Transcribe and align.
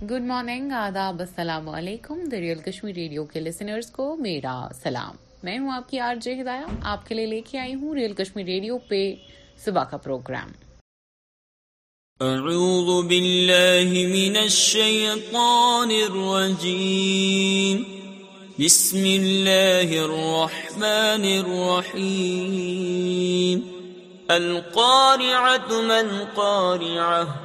Good 0.00 0.24
morning 0.26 0.72
آداب 0.78 1.20
السلام 1.20 1.68
علیکم 1.68 2.18
دا 2.32 2.38
ریئل 2.40 2.58
کشمیر 2.64 2.94
ریڈیو 2.94 3.24
کے 3.26 3.40
لسنرز 3.40 3.90
کو 3.90 4.04
میرا 4.24 4.56
سلام 4.82 5.16
میں 5.42 5.56
ہوں 5.58 5.70
آپ 5.72 5.88
کی 5.90 5.98
آر 6.08 6.16
جے 6.22 6.32
ہدایات 6.40 6.84
آپ 6.92 7.06
کے 7.06 7.14
لیے 7.14 7.26
لے 7.26 7.40
کے 7.50 7.58
آئی 7.58 7.74
ہوں 7.74 7.94
ریئل 7.94 8.12
کشمیر 8.18 8.44
ریڈیو 8.46 8.76
پہ 8.88 9.00
صبح 9.64 9.84
کا 9.90 9.96
پروگرام 9.96 10.52
اعوذ 12.28 12.90
باللہ 13.06 13.88
من 13.92 14.10
من 14.12 14.36
الشیطان 14.42 15.90
الرجیم 16.00 17.82
بسم 18.58 19.02
اللہ 19.14 19.96
الرحمن 20.04 21.26
الرحیم 21.32 22.44
القارعة 24.28 26.16
قارعہ 26.34 27.44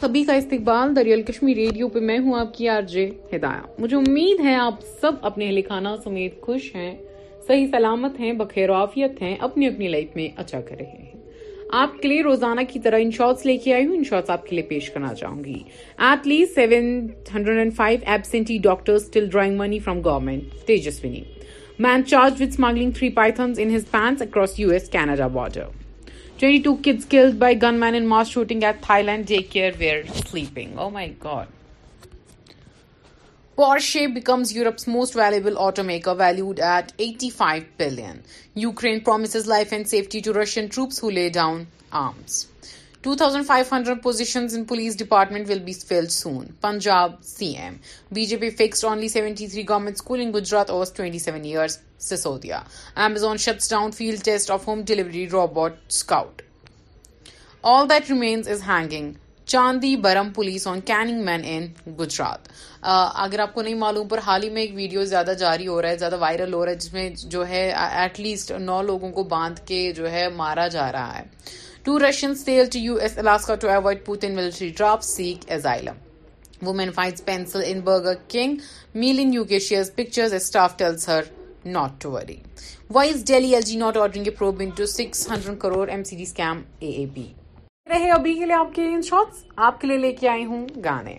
سبھی 0.00 0.22
کا 0.24 0.34
استقبال 0.34 0.94
دریال 0.96 1.22
کشمیر 1.22 1.56
ریڈیو 1.56 1.86
پہ 1.94 1.98
میں 2.08 2.18
ہوں 2.18 2.38
آپ 2.40 2.52
کی 2.56 2.68
ہدایہ 2.68 3.66
مجھے 3.80 3.96
امید 3.96 4.38
ہے 4.44 4.54
آپ 4.56 4.74
سب 5.00 5.12
اپنے 5.30 5.50
خانہ 5.68 5.88
سمیت 6.04 6.40
خوش 6.42 6.70
ہیں 6.74 6.94
صحیح 7.48 7.66
سلامت 7.70 8.18
ہیں 8.20 8.32
بخیر 8.38 8.70
عافیت 8.74 9.20
ہیں 9.22 9.34
اپنی 9.48 9.66
اپنی 9.66 9.88
لائف 9.94 10.14
میں 10.16 10.28
اچھا 10.40 10.60
کر 10.68 10.76
رہے 10.80 11.02
ہیں 11.02 11.18
آپ 11.82 12.00
کے 12.02 12.08
لیے 12.08 12.22
روزانہ 12.22 12.60
کی 12.72 12.78
طرح 12.84 13.00
ان 13.02 13.10
شارٹس 13.18 13.44
لے 13.46 13.56
کے 13.64 13.74
آئی 13.74 13.86
ہوں 13.86 13.96
ان 13.96 14.04
شارٹس 14.10 14.30
آپ 14.36 14.46
کے 14.46 14.56
لیے 14.56 14.64
پیش 14.68 14.88
کرنا 14.90 15.12
چاہوں 15.20 15.44
گی 15.44 15.54
at 15.98 16.26
least 16.26 16.68
with 22.40 22.42
smuggling 22.48 22.90
three 22.98 23.10
pythons 23.20 23.58
in 23.62 23.74
his 23.76 23.90
pants 23.90 24.22
across 24.22 24.58
U 24.60 24.70
S 24.70 24.88
Canada 24.92 25.26
border 25.38 25.78
she 26.42 26.58
becomes 34.06 34.54
Europe's 34.56 34.86
most 34.88 35.16
valuable 35.16 35.54
automaker 36.08 36.12
valued 36.18 36.60
at 36.60 36.92
eighty 36.96 37.30
five 37.36 37.62
billion 37.78 38.98
promise 38.98 39.36
life 39.46 39.72
and 39.72 39.88
safety 39.88 40.20
to 40.24 40.40
Russian 40.42 40.66
troops 40.74 41.02
who 41.02 41.10
lay 41.10 41.28
down 41.34 41.62
arms 42.06 42.44
two 43.02 43.14
thousand 43.16 43.46
five 43.46 43.64
hundred 43.72 44.60
hanging. 58.68 59.12
چاندی 59.46 59.94
برم 60.02 60.28
police 60.34 60.66
آن 60.66 60.80
مین 61.24 61.40
ان 61.44 61.66
گجرات 61.98 62.48
اگر 63.22 63.38
آپ 63.40 63.54
کو 63.54 63.62
نہیں 63.62 63.74
معلوم 63.74 64.08
پر 64.08 64.18
حال 64.26 64.42
ہی 64.42 64.50
میں 64.50 64.62
ایک 64.62 64.74
ویڈیو 64.74 65.04
زیادہ 65.12 65.30
جاری 65.38 65.66
ہو 65.66 65.80
رہا 65.82 65.88
ہے 65.90 65.96
زیادہ 65.98 66.16
وائرل 66.20 66.52
ہو 66.54 66.64
رہا 66.64 66.72
ہے 66.72 66.76
جس 66.76 66.92
میں 66.92 67.08
جو 67.34 67.46
ہے 67.48 67.62
ایٹ 67.84 68.20
لیسٹ 68.20 68.52
نو 68.68 68.80
لوگوں 68.92 69.10
کو 69.12 69.24
باندھ 69.34 69.60
کے 69.68 69.82
جو 69.96 70.10
ہے 70.10 70.28
مارا 70.36 70.68
جا 70.76 70.90
رہا 70.92 71.18
ہے 71.18 71.24
رہے 71.88 72.58
ابھی 72.70 73.54
کے 88.34 88.44
لیے 88.44 88.52
آپ 88.54 88.74
کے 88.74 88.86
ان 88.86 89.00
آپ 89.56 89.80
کے 89.80 89.86
لیے 89.86 89.96
لے 89.98 90.12
کے 90.20 90.28
آئی 90.28 90.44
ہوں 90.44 90.66
گانے 90.84 91.18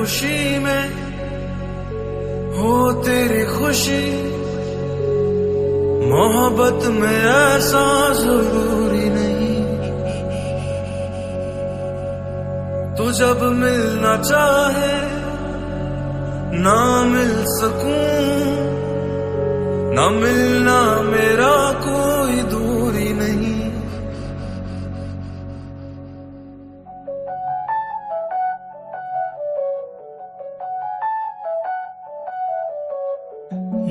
خوشی 0.00 0.58
میں 0.64 0.84
ہو 2.56 2.70
تیری 3.04 3.44
خوشی 3.54 4.06
محبت 6.12 6.86
میں 7.00 7.18
ایسا 7.32 7.82
ضروری 8.20 9.08
نہیں 9.14 9.76
تو 12.96 13.10
جب 13.18 13.42
ملنا 13.60 14.16
چاہے 14.28 15.00
نہ 16.64 16.78
مل 17.12 17.32
سکوں 17.58 18.24
نہ 19.98 20.08
ملنا 20.20 20.78
میرا 21.10 21.52
کوئی 21.84 22.42
دور 22.50 22.59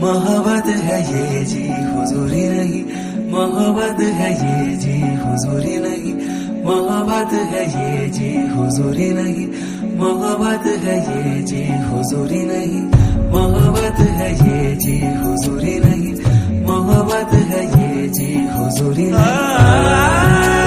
محبت 0.02 0.68
ہے 0.86 0.98
یہ 1.10 1.44
جی 1.48 1.64
حضوری 1.94 2.48
نہیں 2.50 3.24
محبت 3.32 4.00
ہے 4.20 4.30
یہ 4.42 4.76
جی 4.84 4.96
حضوری 5.26 5.76
نہیں 5.86 6.62
محبت 6.66 7.34
ہے 7.54 7.64
یہ 7.76 8.06
جی 8.18 8.32
حضوری 8.56 9.10
نہیں 9.18 9.92
محبت 10.04 10.68
ہے 10.86 10.96
یہ 11.08 11.46
جی 11.52 11.64
حضوری 11.92 12.44
نہیں 12.52 13.28
محبت 13.34 14.00
ہے 14.20 14.32
یہ 14.32 14.76
جی 14.86 14.96
حضوری 15.06 15.78
نہیں 15.86 16.16
محبت 16.70 17.34
ہے 17.52 17.66
یہ 17.74 18.08
جی 18.20 18.34
حضوری 18.56 19.10
نہیں 19.18 20.59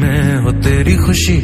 میں 0.00 0.36
ہو 0.44 0.50
تیری 0.64 0.96
خوشی 1.04 1.40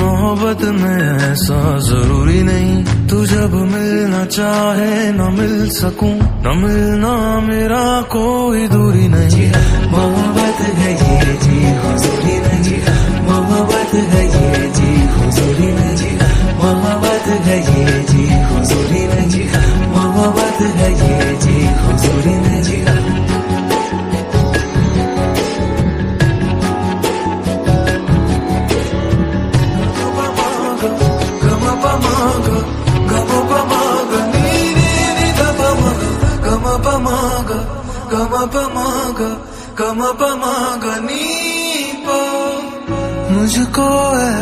محبت 0.00 0.62
میں 0.80 0.98
ایسا 1.22 1.60
ضروری 1.88 2.42
نہیں 2.48 2.82
تو 3.10 3.24
جب 3.30 3.54
ملنا 3.72 4.24
چاہے 4.36 5.10
نہ 5.16 5.28
مل 5.38 5.68
سکوں 5.80 6.12
نہ 6.44 6.50
ملنا 6.62 7.14
میرا 7.46 7.84
کوئی 8.12 8.66
دوری 8.72 9.06
نہیں 9.14 9.52
محبت 9.92 10.60
ہے 10.78 10.90
یہ 11.00 11.32
جی 11.44 11.58
حضوری 11.84 12.36
نہیں 12.46 12.90
محبت 13.28 13.94
ہے 14.14 14.24
یہ 14.24 14.66
جی 14.76 14.94
حضوری 15.14 15.72
نہیں 15.80 16.18
محبت 16.62 17.28
ہے 17.46 17.56
یہ 17.56 18.02
جی 18.12 18.26
حضوری 18.52 19.06
نہیں 19.14 19.88
محبت 19.94 20.60
ہے 20.80 20.88
یہ 21.00 21.32
جی 21.46 21.58
حضوری 21.86 22.36
نہیں 22.36 23.18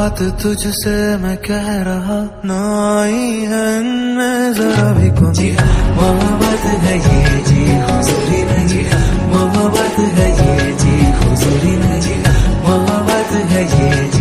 بات 0.08 0.22
تجھ 0.42 0.66
سے 0.82 0.94
میں 1.22 1.36
کہہ 1.46 1.68
رہا 1.88 2.18
ہے 3.08 3.50
ان 3.56 3.86
میں 4.16 4.50
رہ 4.58 4.80
نئی 4.98 5.10
کچھ 5.18 5.40
محبت 5.98 6.64
ہے 6.84 6.96
یہ 6.96 7.38
جی 7.48 7.62
حضوری 7.88 8.42
ہاں، 8.50 8.64
جی 8.70 8.82
ہاں، 8.90 9.06
محبت 9.32 9.98
ہے 10.18 10.28
یہ 10.38 10.70
جی 10.84 10.96
حضوری 11.24 11.74
ہاں، 11.82 11.98
جی 12.06 12.14
محبت 12.68 13.28
ہے 13.52 13.62
یہ 13.64 14.10
جی 14.12 14.17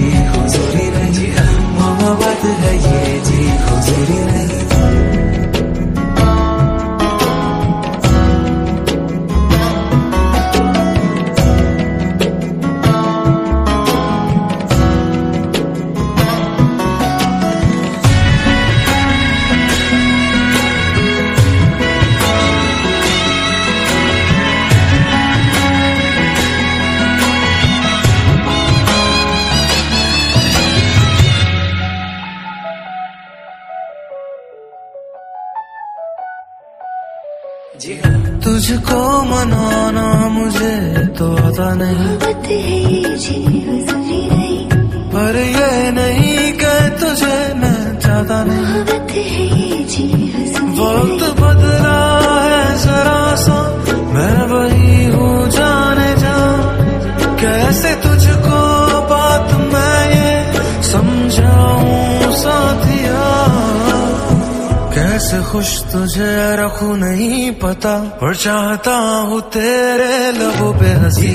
تجھے 65.91 66.33
رکھو 66.57 66.95
نہیں 66.95 67.49
پتا 67.59 67.93
اور 68.21 68.33
چاہتا 68.43 68.95
ہوں 69.27 69.39
تیرے 69.53 70.31
لبوں 70.37 70.73
پہ 70.79 70.93
ہنسی 71.01 71.33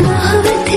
محبت 0.00 0.66
جی 0.66 0.67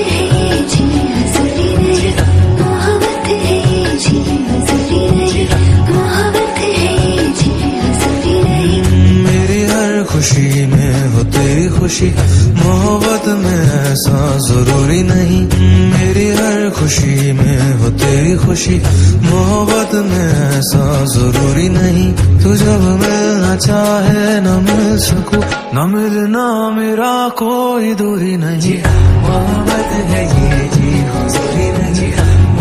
خوشی 10.21 10.65
میں 10.71 10.91
ہو 11.13 11.21
تیری 11.33 11.67
خوشی 11.77 12.09
محبت 12.57 13.27
میں 13.43 13.59
ایسا 13.77 14.17
ضروری 14.47 15.01
نہیں 15.11 15.45
میری 15.93 16.27
ہر 16.39 16.69
خوشی 16.79 17.31
میں 17.37 17.57
ہو 17.81 17.89
تیری 18.01 18.35
خوشی 18.43 18.77
محبت 19.23 19.95
میں 20.09 20.27
ایسا 20.43 21.03
ضروری 21.13 21.67
نہیں 21.79 22.11
تو 22.43 22.53
جب 22.61 22.79
ملنا 23.01 23.55
چاہے 23.65 24.39
نہ 24.45 24.55
مل 24.69 24.97
سکو 25.07 25.39
نہ 25.75 25.85
ملنا 25.93 26.45
میرا 26.75 27.15
کوئی 27.39 27.93
دوری 27.99 28.35
جی، 28.35 28.57
جی، 28.67 28.75
نہیں 28.83 29.21
محبت 29.25 29.93
ہے 30.13 30.23
یہ 30.23 30.67
جی 30.75 30.91
حضوری 31.15 31.69
نہیں 31.77 31.93
جی 31.99 32.09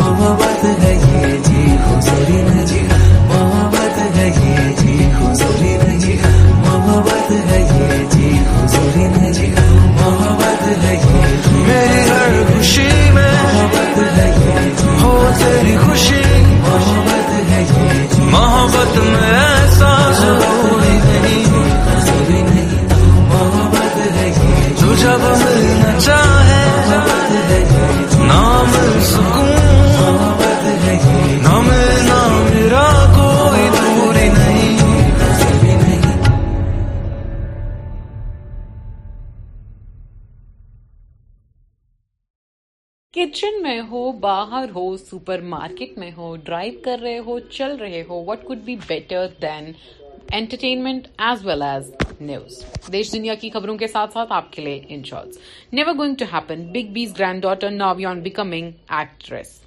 محبت 0.00 0.64
یہ 0.84 1.36
جی 1.48 1.66
حضوری 1.86 2.42
نہیں 2.42 2.49
محبت 7.00 7.30
ہے 7.50 7.58
یہ 7.78 8.02
جی 8.12 8.30
حضور 8.48 9.26
جی 9.38 9.46
محبت 9.50 10.64
ہے 10.84 10.94
یہ 10.94 11.26
جی 11.46 11.62
میری 11.68 12.00
ہر 12.10 12.36
خوشی 12.52 12.88
میں 13.14 13.30
محبت 13.42 13.98
ہے 14.18 14.28
یہ 14.46 14.68
جی 14.80 14.88
ہو 15.02 15.14
تیری 15.38 15.76
خوشی 15.86 16.22
محبت 16.50 17.32
ہے 17.50 17.64
یہ 17.70 18.06
جی 18.14 18.22
محبت 18.36 18.98
میں 19.08 19.34
ایسا 19.40 19.96
ضروری 20.20 20.96
نہیں 21.08 21.44
حضور 21.90 22.32
نہیں 22.32 22.86
محبت 23.34 23.98
ہے 24.16 24.28
یہ 24.28 24.80
جو 24.80 24.94
جی۔ 24.94 25.02
جب 25.02 25.20
مل 25.44 25.79
کچن 43.50 43.62
میں 43.62 43.80
ہو 43.90 44.10
باہر 44.20 44.68
ہو 44.74 44.82
سپر 44.96 45.40
مارکیٹ 45.54 45.96
میں 45.98 46.10
ہو 46.16 46.34
ڈرائیو 46.44 46.72
کر 46.84 46.98
رہے 47.02 47.18
ہو 47.26 47.38
چل 47.56 47.74
رہے 47.80 48.02
ہو 48.08 48.22
what 48.26 48.44
could 48.48 48.68
better 48.88 49.26
than 49.42 49.70
entertainment 50.38 51.08
as 51.28 51.44
well 51.46 51.62
as 51.62 51.92
news 52.20 52.62
دیش 52.92 53.12
دنیا 53.12 53.34
کی 53.40 53.50
خبروں 53.54 53.76
کے 53.78 53.86
ساتھ 53.96 54.12
ساتھ 54.14 54.32
آپ 54.32 54.52
کے 54.52 54.62
لیے 54.64 54.80
in 54.94 55.02
shorts 55.08 55.38
never 55.72 55.94
going 55.98 56.14
to 56.18 56.24
happen 56.34 56.66
big 56.72 56.92
B's 56.92 57.18
granddaughter 57.42 57.70
Navya 57.70 58.04
on 58.10 58.20
becoming 58.22 58.70
actress 58.98 59.59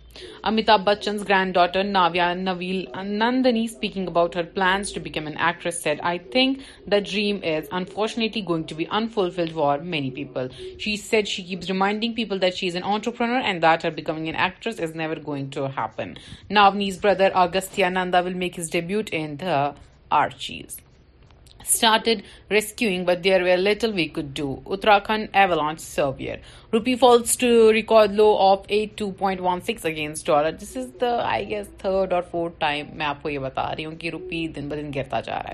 Amitabh 0.44 0.84
Bachchan's 0.86 1.24
granddaughter 1.24 1.82
Navya 1.82 2.26
Naveel 2.38 2.92
Nandini, 2.94 3.68
speaking 3.68 4.08
about 4.08 4.36
her 4.36 4.44
plans 4.44 4.92
to 4.92 5.00
become 5.00 5.26
an 5.26 5.38
actress, 5.38 5.80
said, 5.80 6.02
"I 6.02 6.18
think 6.36 6.62
the 6.96 7.02
dream 7.02 7.42
is 7.54 7.74
unfortunately 7.80 8.44
going 8.52 8.66
to 8.74 8.78
be 8.84 8.88
unfulfilled 9.00 9.56
for 9.62 9.72
many 9.96 10.12
people." 10.20 10.54
She 10.86 10.96
said 10.98 11.34
she 11.36 11.44
keeps 11.52 11.74
reminding 11.76 12.16
people 12.20 12.46
that 12.46 12.62
she 12.62 12.72
is 12.74 12.80
an 12.84 12.84
entrepreneur 12.84 13.42
and 13.54 13.70
that 13.70 13.90
her 13.90 13.92
becoming 14.00 14.30
an 14.30 14.40
actress 14.50 14.80
is 14.88 14.96
never 15.04 15.20
going 15.32 15.50
to 15.60 15.68
happen. 15.82 16.18
Navneet's 16.60 16.98
brother 16.98 17.32
Agastya 17.46 17.90
Nanda 17.90 18.24
will 18.24 18.42
make 18.46 18.64
his 18.64 18.70
debut 18.80 19.06
in 19.24 19.38
the 19.38 19.60
Archies. 20.24 20.72
لڈ 22.52 23.28
ڈو 24.36 24.56
اترکھنڈ 24.66 25.28
ایو 25.38 25.56
launch 25.56 25.82
سروئر 25.82 26.38
روپی 26.74 26.96
فال 27.04 27.24
sixer 27.34 27.70
دن 34.56 34.92
گرتا 35.12 35.22
ہے 35.36 35.52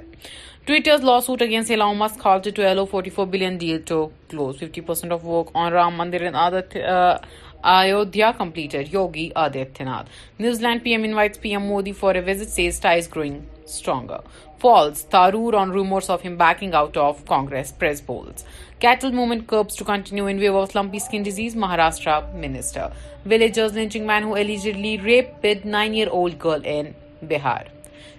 stronger. 13.69 14.21
Falls 14.57 15.05
Tharoor 15.05 15.55
on 15.55 15.71
rumours 15.71 16.09
of 16.09 16.21
him 16.21 16.37
backing 16.37 16.73
out 16.73 16.97
of 16.97 17.25
Congress 17.25 17.71
press 17.71 18.01
polls. 18.01 18.43
Cattle 18.79 19.11
movement 19.11 19.47
curbs 19.47 19.75
to 19.75 19.83
continue 19.83 20.27
in 20.27 20.39
wave 20.39 20.55
of 20.55 20.75
lumpy 20.75 20.99
skin 20.99 21.23
disease, 21.23 21.55
Maharashtra 21.55 22.33
minister. 22.33 22.91
Villagers 23.25 23.73
lynching 23.73 24.05
man 24.05 24.23
who 24.23 24.35
allegedly 24.35 24.97
raped 24.97 25.43
9-year-old 25.43 26.39
girl 26.39 26.61
in 26.77 26.95
Bihar. 27.25 27.65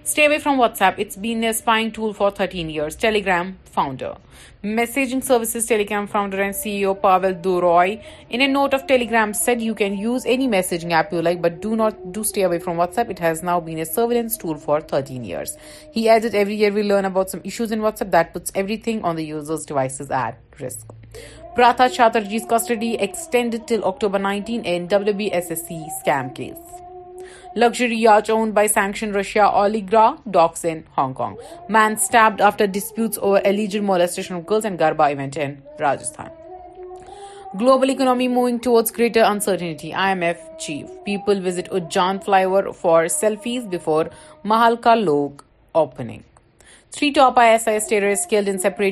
Stay 0.03 0.25
away 0.25 0.39
from 0.39 0.57
WhatsApp. 0.57 0.95
It's 0.97 1.15
been 1.15 1.43
a 1.43 1.53
spying 1.53 1.91
tool 1.91 2.11
for 2.11 2.31
13 2.31 2.71
years. 2.71 2.95
Telegram 2.95 3.59
founder. 3.65 4.15
Messaging 4.63 5.23
services 5.23 5.67
Telegram 5.67 6.07
founder 6.07 6.41
and 6.41 6.55
CEO 6.55 6.99
Pavel 6.99 7.35
Durov, 7.35 8.03
in 8.31 8.41
a 8.41 8.47
note 8.47 8.73
of 8.73 8.87
Telegram, 8.87 9.31
said 9.35 9.61
you 9.61 9.75
can 9.75 9.95
use 9.95 10.25
any 10.25 10.47
messaging 10.47 10.91
app 10.91 11.13
you 11.13 11.21
like, 11.21 11.39
but 11.39 11.61
do 11.61 12.23
stay 12.23 12.41
away 12.41 12.57
from 12.57 12.77
WhatsApp. 12.77 13.11
It 13.11 13.19
has 13.19 13.43
now 13.43 13.59
been 13.59 13.77
a 13.77 13.85
surveillance 13.85 14.37
tool 14.37 14.55
for 14.55 14.81
13 14.81 15.23
years. 15.23 15.55
He 15.91 16.09
added, 16.09 16.33
every 16.33 16.55
year 16.55 16.71
we 16.71 16.81
learn 16.81 17.05
about 17.05 17.29
some 17.29 17.41
issues 17.43 17.71
in 17.71 17.81
WhatsApp 17.81 18.09
that 18.09 18.33
puts 18.33 18.51
everything 18.55 19.03
on 19.03 19.15
the 19.17 19.23
user's 19.23 19.67
devices 19.67 20.09
at 20.09 20.39
risk. 20.59 20.87
Pratha 21.53 21.89
Chatterjee's 21.91 22.45
custody 22.45 22.95
extended 22.95 23.67
till 23.67 23.83
October 23.83 24.17
19 24.17 24.63
in 24.65 24.87
WBSSC 24.87 25.85
scam 26.01 26.33
case. 26.33 26.63
Luxury 27.55 27.95
یار 27.95 28.23
owned 28.31 28.51
by 28.51 28.67
sanction 28.67 29.13
Russia 29.13 29.47
Allegra 29.49 30.09
docks 30.31 30.65
in 30.65 30.81
Hong 30.97 31.13
Kong 31.15 31.35
man 31.69 31.93
stop 32.01 32.41
after 32.47 32.65
disputes 32.73 33.19
گرباٹس 34.79 36.15
global 37.61 37.89
economy 37.89 38.27
moving 38.27 38.57
towards 38.63 38.97
greater 38.97 39.23
uncertainty 39.29 39.91
chief 40.65 40.87
people 41.05 41.45
visit 41.47 41.71
اجان 41.75 42.17
fly 42.25 42.45
for 42.81 43.07
selfies 43.19 43.65
before 43.71 44.05
محالکا 44.51 44.95
Lok 44.95 45.41
opening 45.81 46.19
three 46.97 47.09
top 47.15 47.39
I 47.39 47.51
S 47.51 47.67
آئیٹری 47.67 48.91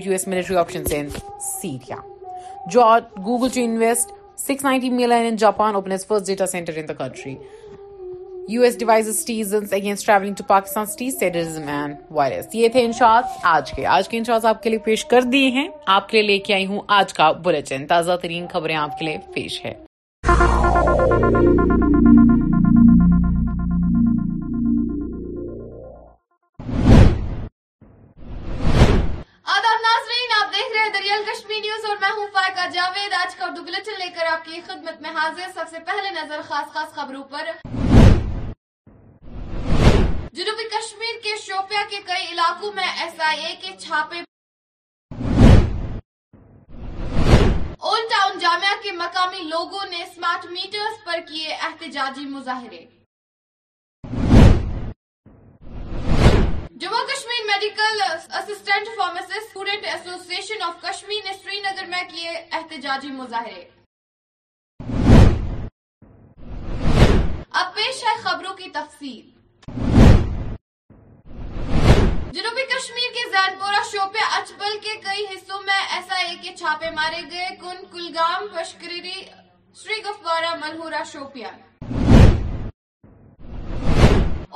George 2.72 3.04
Google 3.26 3.48
to 3.54 3.62
invest 3.64 4.12
six 4.38 6.28
data 6.28 6.46
center 6.48 6.82
U 8.52 8.62
S 8.64 8.78
devise 8.80 9.54
against 9.74 10.10
to 10.38 10.44
Pakistan 10.44 10.86
virus 12.12 12.46
یہ 12.56 12.70
تھے 12.74 12.84
انشاءات 12.86 13.26
آج 13.46 13.72
کے 13.76 13.86
آج 13.96 14.08
کے 14.10 14.18
انشاءات 14.18 14.46
آپ 14.52 14.62
کے 14.64 14.70
لیے 14.70 14.80
پیش 14.86 15.04
کر 15.12 15.22
دیے 15.34 15.50
ہیں 15.58 15.68
آپ 15.96 16.08
کے 16.10 16.18
لیے 16.22 16.28
لے 16.28 16.38
کے 16.46 16.54
آئی 16.54 16.66
ہوں 16.66 16.80
آج 17.00 17.14
کا 17.14 17.32
بلٹن 17.46 17.86
تازہ 17.88 18.16
ترین 18.22 18.48
خبریں 18.54 18.76
آپ 18.76 18.98
کے 19.00 19.06
لیے 19.06 19.18
پیش 19.34 19.64
ہے 19.66 19.74
جاوید 32.74 33.14
آج 33.20 33.36
کا 33.36 33.46
اردو 33.46 33.62
ہوں 33.62 33.70
لے 34.00 34.08
کر 34.18 34.26
آپ 34.32 34.44
کی 34.46 34.60
خدمت 34.68 35.02
میں 35.02 35.10
حاضر 35.20 35.50
سب 35.54 35.70
سے 35.72 35.80
پہلے 35.86 36.10
نظر 36.22 36.42
خاص 36.50 36.74
خاص 36.74 36.94
خبروں 36.96 37.24
پر 37.32 37.88
جنوبی 40.38 40.64
کشمیر 40.72 41.14
کے 41.24 41.30
شوپیا 41.44 41.84
کے 41.90 42.00
کئی 42.06 42.26
علاقوں 42.32 42.72
میں 42.76 42.88
ایس 43.04 43.20
آئی 43.28 43.46
اے 43.46 43.56
کے 43.62 43.72
چھاپے 43.80 44.20
اول 47.88 48.02
ٹاؤن 48.12 48.38
جامعہ 48.40 48.76
کے 48.84 48.92
مقامی 49.00 49.42
لوگوں 49.44 49.86
نے 49.92 50.04
اسمارٹ 50.04 50.46
میٹرز 50.52 51.04
پر 51.06 51.20
کیے 51.30 51.54
احتجاجی 51.54 52.26
مظاہرے 52.36 52.84
Jammu 56.84 57.06
Kashmir 57.14 57.42
medical 57.50 58.02
assistant 58.12 58.88
pharmacists 58.98 59.36
student 59.42 59.86
association 59.94 60.62
of 60.68 60.76
Kashmir 60.90 61.26
نے 61.26 61.34
سری 61.44 61.60
نگر 61.66 61.86
میں 61.96 62.04
کیے 62.14 62.30
احتجاجی 62.60 63.12
مظاہرے 63.22 63.64
اب 67.60 67.76
پیش 67.76 68.04
ہے 68.06 68.16
خبروں 68.24 68.54
کی 68.58 68.70
تفصیل 68.74 69.22
جنوبی 72.38 72.64
کشمیر 72.72 73.14
کے 73.14 73.22
زید 73.34 73.54
پورا 73.60 73.82
شوپے 73.92 74.20
اچبل 74.38 74.78
کے 74.82 74.96
کئی 75.04 75.24
حصوں 75.30 75.62
میں 75.68 75.78
ایس 75.94 76.12
آئی 76.18 76.26
اے 76.32 76.36
کے 76.42 76.54
چھاپے 76.58 76.90
مارے 76.98 77.22
گئے 77.32 77.48
کن 77.62 77.78
کلگام 77.94 78.46
پشکریری 78.56 79.22
شری 79.84 79.98
گفوارا 80.10 80.54
ملہورا 80.64 81.02
شوپیاں 81.12 81.50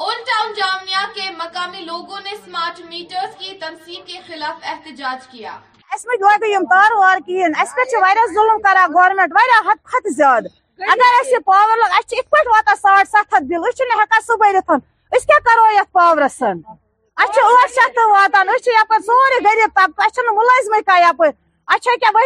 اولڈ 0.03 0.21
ٹاؤن 0.29 0.53
جامعہ 0.57 1.05
کے 1.15 1.29
مقامی 1.39 1.81
لوگوں 1.85 2.19
نے 2.27 2.31
سمارٹ 2.45 2.81
میٹرز 2.89 3.33
کی 3.39 3.57
تنصیب 3.65 4.05
کے 4.07 4.19
خلاف 4.27 4.69
احتجاج 4.73 5.27
کیا 5.31 5.57
اس 5.95 6.05
میں 6.09 6.17
جو 6.25 6.29
ہے 6.31 6.37
کہ 6.45 6.61
تار 6.75 6.97
وار 7.01 7.25
کہین 7.25 7.57
اس 7.61 7.75
پہ 7.75 7.87
ظلم 8.37 8.61
کرا 8.67 8.85
گورنمنٹ 8.99 9.33
واریا 9.39 9.59
حد 9.71 9.83
کھت 9.93 10.13
زیادہ 10.21 10.53
اگر 10.97 11.19
اس 11.23 11.33
پاور 11.49 11.75
لگ 11.85 11.97
اس 11.99 12.13
اتھ 12.19 12.29
پٹ 12.37 12.53
واتا 12.55 12.75
ساڑھ 12.81 13.03
ست 13.15 13.33
ہتھ 13.33 13.51
بل 13.53 13.67
اس 13.73 13.81
ہکا 14.03 14.21
سہ 14.29 14.37
بھرت 14.45 14.69
اس 15.15 15.25
کیا 15.31 15.39
کرو 15.51 15.71
یت 15.79 15.91
پاورس 16.01 16.41
اچھا 17.21 17.41
شیت 17.75 17.97
نہٕ 17.97 18.45
وقت 18.49 18.67
یہ 18.67 18.97
سوری 19.07 19.39
غریب 19.45 19.79
اچھا 21.65 21.91
یہ 22.01 22.17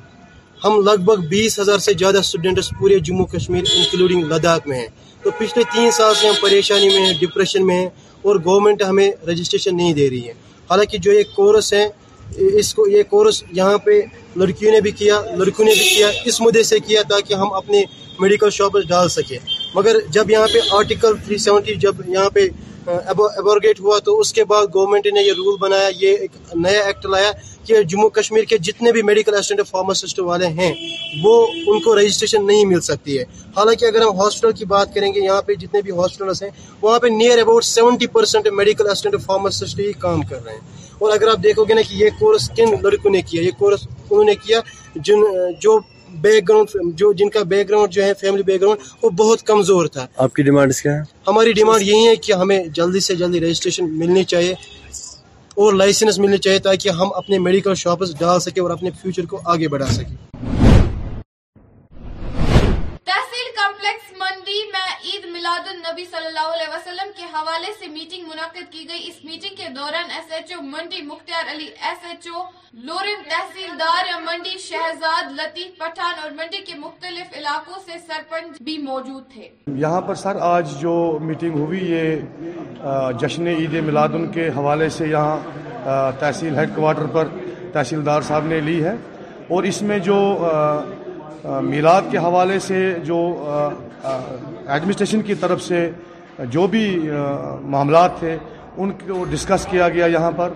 ہم 0.64 0.80
لگ 0.86 1.04
بھگ 1.06 1.28
بیس 1.30 1.60
ہزار 1.60 1.78
سے 1.88 1.92
زیادہ 2.00 2.18
اسٹوڈنٹس 2.28 2.70
پورے 2.80 2.98
جموں 3.10 3.26
کشمیر 3.34 3.64
انکلوڈنگ 3.76 4.24
لداخ 4.32 4.68
میں 4.68 4.80
ہیں 4.80 4.88
تو 5.24 5.30
پچھلے 5.40 5.64
تین 5.74 5.92
سال 5.98 6.14
سے 6.22 6.28
ہم 6.28 6.34
پریشانی 6.42 6.90
میں 6.90 7.06
ہیں 7.06 7.14
ڈپریشن 7.20 7.66
میں 7.68 7.78
ہیں 7.80 7.88
اور 8.26 8.36
گورنمنٹ 8.46 8.84
ہمیں 8.84 9.10
رجسٹریشن 9.28 9.78
نہیں 9.78 9.94
دے 9.94 10.10
رہی 10.10 10.28
ہے 10.28 10.34
حالانکہ 10.70 10.98
جو 11.06 11.12
یہ 11.12 11.24
کورس 11.36 11.74
ہے 11.74 11.88
اس 12.60 12.74
کو 12.74 12.88
یہ 12.88 13.04
کورس 13.10 13.44
یہاں 13.58 13.78
پہ 13.86 14.02
لڑکیوں 14.38 14.72
نے 14.72 14.82
بھی 14.82 14.92
کیا 14.98 15.20
لڑکوں 15.38 15.66
نے 15.66 15.74
بھی 15.78 15.88
کیا 15.96 16.10
اس 16.30 16.42
مدعے 16.42 16.64
سے 16.64 16.80
کیا 16.88 17.02
تاکہ 17.10 17.34
ہم 17.34 17.54
اپنے 17.60 17.84
میڈیکل 18.22 18.50
شاپس 18.50 18.88
ڈال 18.88 19.10
سکے 19.10 19.38
مگر 19.76 20.00
جب 20.16 20.30
یہاں 20.32 20.48
پہ 20.54 20.60
آرٹیکل 20.78 21.16
تھری 21.26 21.38
سیونٹی 21.48 21.76
جب 21.86 22.08
یہاں 22.08 22.30
پہ 22.34 22.48
ایبورگیٹ 23.08 23.80
ہوا 23.80 23.98
تو 24.06 24.18
اس 24.20 24.32
کے 24.34 24.44
بعد 24.52 24.66
گورنمنٹ 24.74 25.06
نے 25.14 25.22
یہ 25.22 25.34
رول 25.38 25.58
بنایا 25.62 25.88
یہ 26.00 26.18
ایک 26.24 26.32
نیا 26.64 26.82
ایکٹ 26.86 27.06
لایا 27.06 27.32
کہ 27.68 27.82
جموں 27.92 28.08
کشمیر 28.18 28.44
کے 28.50 28.58
جتنے 28.68 28.92
بھی 28.92 29.02
میڈیکل 29.10 29.36
اسسٹنٹ 29.38 29.62
فارماسسٹ 29.70 30.20
والے 30.30 30.48
ہیں 30.60 30.72
وہ 31.24 31.34
ان 31.72 31.80
کو 31.88 31.96
رجسٹریشن 32.00 32.46
نہیں 32.48 32.66
مل 32.72 32.80
سکتی 32.90 33.18
ہے 33.18 33.24
حالانکہ 33.58 33.86
اگر 33.86 34.02
ہم 34.02 34.18
ہاسپٹل 34.20 34.52
کی 34.62 34.66
بات 34.74 34.94
کریں 34.94 35.12
گے 35.14 35.24
یہاں 35.26 35.42
پہ 35.50 35.54
جتنے 35.64 35.82
بھی 35.88 35.92
ہاسپٹلس 35.98 36.44
ہیں 36.44 36.50
وہاں 36.82 37.00
پہ 37.00 37.08
near 37.18 37.42
about 37.42 37.64
seventy 37.72 38.08
percent 38.18 38.48
medical 38.62 38.90
assistant 38.92 39.22
pharmacist 39.26 39.80
ہی 39.80 39.92
کام 40.08 40.22
کر 40.30 40.44
رہے 40.46 40.54
ہیں 40.54 40.90
اور 41.00 41.12
اگر 41.18 41.28
آپ 41.36 41.44
دیکھو 41.44 41.64
گے 41.66 41.74
نا 41.74 41.82
کہ 41.90 41.96
یہ 42.04 42.20
کورس 42.20 42.50
کن 42.56 42.74
لڑکوں 42.84 43.12
نے 43.12 43.22
کیا 43.30 43.42
یہ 43.44 43.52
کورس 43.60 43.88
انہوں 44.10 44.24
نے 44.26 44.36
کیا 44.46 44.60
جن 44.96 45.24
جو 45.62 45.80
بیک 46.22 46.46
گراؤنڈ 46.50 46.96
جو 46.98 47.12
جن 47.18 47.30
کا 47.30 47.44
بیک 47.50 47.70
گراؤنڈ 47.70 47.92
جو 47.94 48.04
ہے 48.04 48.14
فیملی 48.20 48.44
بیک 48.44 48.62
گراؤنڈ 48.62 48.80
وہ 49.04 49.10
بہت 49.20 49.42
کمزور 49.48 49.86
تھا 49.94 50.06
آپ 50.24 50.34
کی 50.34 50.44
ڈیمانڈ 50.44 50.74
ہماری 51.28 51.52
ڈیمانڈ 51.54 51.84
یہی 51.88 52.08
ہے 52.08 52.16
کہ 52.26 52.34
ہمیں 52.42 52.58
جلدی 52.78 53.00
سے 53.10 53.16
جلدی 53.16 53.40
رجسٹریشن 53.42 53.98
ملنی 54.00 54.24
چاہیے 54.32 54.54
اور 55.64 55.74
لائسنس 55.74 56.20
ملنی 56.20 56.38
چاہیے 56.48 56.60
تاکہ 56.70 56.90
ہم 57.02 57.14
اپنے 57.22 57.40
میڈیکل 57.48 57.76
شاپس 57.84 58.20
ڈال 58.20 58.40
سکیں 58.40 58.62
اور 58.64 58.72
اپنے 58.72 58.90
فیوچر 59.02 59.26
کو 59.30 59.40
آگے 59.54 59.68
بڑھا 59.68 59.86
سکیں 59.94 60.68
عید 65.24 65.32
میلاد 65.34 65.66
النبی 65.74 66.04
صلی 66.12 66.26
اللہ 66.26 66.48
علیہ 66.56 66.68
وسلم 66.76 67.10
کے 67.16 67.24
حوالے 67.36 67.72
سے 67.80 67.88
میٹنگ 67.94 68.28
منعقد 68.28 68.72
کی 68.74 68.86
گئی 68.90 69.08
اس 69.08 69.16
میٹنگ 69.24 69.56
کے 69.56 69.70
دوران 69.76 70.12
ایس 70.18 70.52
منڈی 70.74 71.02
مختار 71.10 71.48
تحصیلدار 73.30 74.14
اور 76.24 76.32
منڈی 76.36 76.62
کے 76.68 76.76
مختلف 76.86 77.34
علاقوں 77.38 77.80
سے 77.86 77.98
سرپنچ 78.08 78.62
بھی 78.70 78.78
موجود 78.84 79.30
تھے 79.34 79.48
یہاں 79.82 80.00
پر 80.10 80.16
سر 80.24 80.40
آج 80.52 80.76
جو 80.82 80.94
میٹنگ 81.32 81.58
ہوئی 81.60 81.84
یہ 81.92 83.12
جشن 83.22 83.48
عید 83.56 83.76
ان 83.78 84.32
کے 84.38 84.48
حوالے 84.58 84.90
سے 85.00 85.08
یہاں 85.08 85.92
تحصیل 86.20 86.58
ہیڈ 86.60 86.76
کوارٹر 86.76 87.08
پر 87.18 87.28
تحصیلدار 87.74 88.22
صاحب 88.32 88.46
نے 88.54 88.60
لی 88.70 88.84
ہے 88.84 88.96
اور 89.56 89.64
اس 89.74 89.82
میں 89.90 90.00
جو 90.10 90.18
میلاد 91.44 92.02
کے 92.12 92.18
حوالے 92.18 92.58
سے 92.60 92.78
جو 93.04 93.18
ایڈمنسٹریشن 94.04 95.22
کی 95.26 95.34
طرف 95.40 95.62
سے 95.64 95.90
جو 96.52 96.66
بھی 96.72 97.00
معاملات 97.70 98.20
تھے 98.20 98.36
ان 98.78 98.92
کو 99.08 99.24
ڈسکس 99.30 99.66
کیا 99.72 99.88
گیا 99.90 100.06
یہاں 100.06 100.32
پر 100.36 100.50